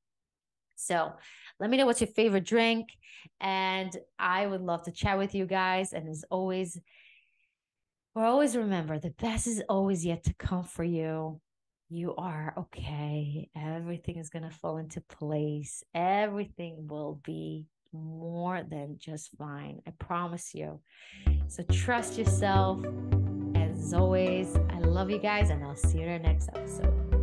So 0.75 1.13
let 1.59 1.69
me 1.69 1.77
know 1.77 1.85
what's 1.85 2.01
your 2.01 2.09
favorite 2.09 2.45
drink. 2.45 2.89
And 3.39 3.95
I 4.19 4.45
would 4.45 4.61
love 4.61 4.83
to 4.83 4.91
chat 4.91 5.17
with 5.17 5.33
you 5.33 5.45
guys. 5.45 5.93
And 5.93 6.09
as 6.09 6.25
always, 6.29 6.79
or 8.15 8.25
always 8.25 8.55
remember 8.55 8.99
the 8.99 9.11
best 9.11 9.47
is 9.47 9.63
always 9.69 10.05
yet 10.05 10.23
to 10.25 10.33
come 10.33 10.63
for 10.63 10.83
you. 10.83 11.39
You 11.89 12.15
are 12.15 12.53
okay. 12.57 13.49
Everything 13.55 14.17
is 14.17 14.29
going 14.29 14.43
to 14.43 14.49
fall 14.49 14.77
into 14.77 15.01
place. 15.01 15.83
Everything 15.93 16.87
will 16.87 17.19
be 17.23 17.67
more 17.91 18.63
than 18.63 18.97
just 18.97 19.29
fine. 19.37 19.81
I 19.87 19.91
promise 19.99 20.55
you. 20.55 20.79
So 21.47 21.63
trust 21.71 22.17
yourself 22.17 22.83
as 23.83 23.93
always, 23.93 24.55
I 24.69 24.79
love 24.79 25.09
you 25.09 25.19
guys, 25.19 25.49
and 25.49 25.61
I'll 25.61 25.75
see 25.75 25.99
you 25.99 26.05
in 26.05 26.11
our 26.13 26.19
next 26.19 26.47
episode. 26.55 27.22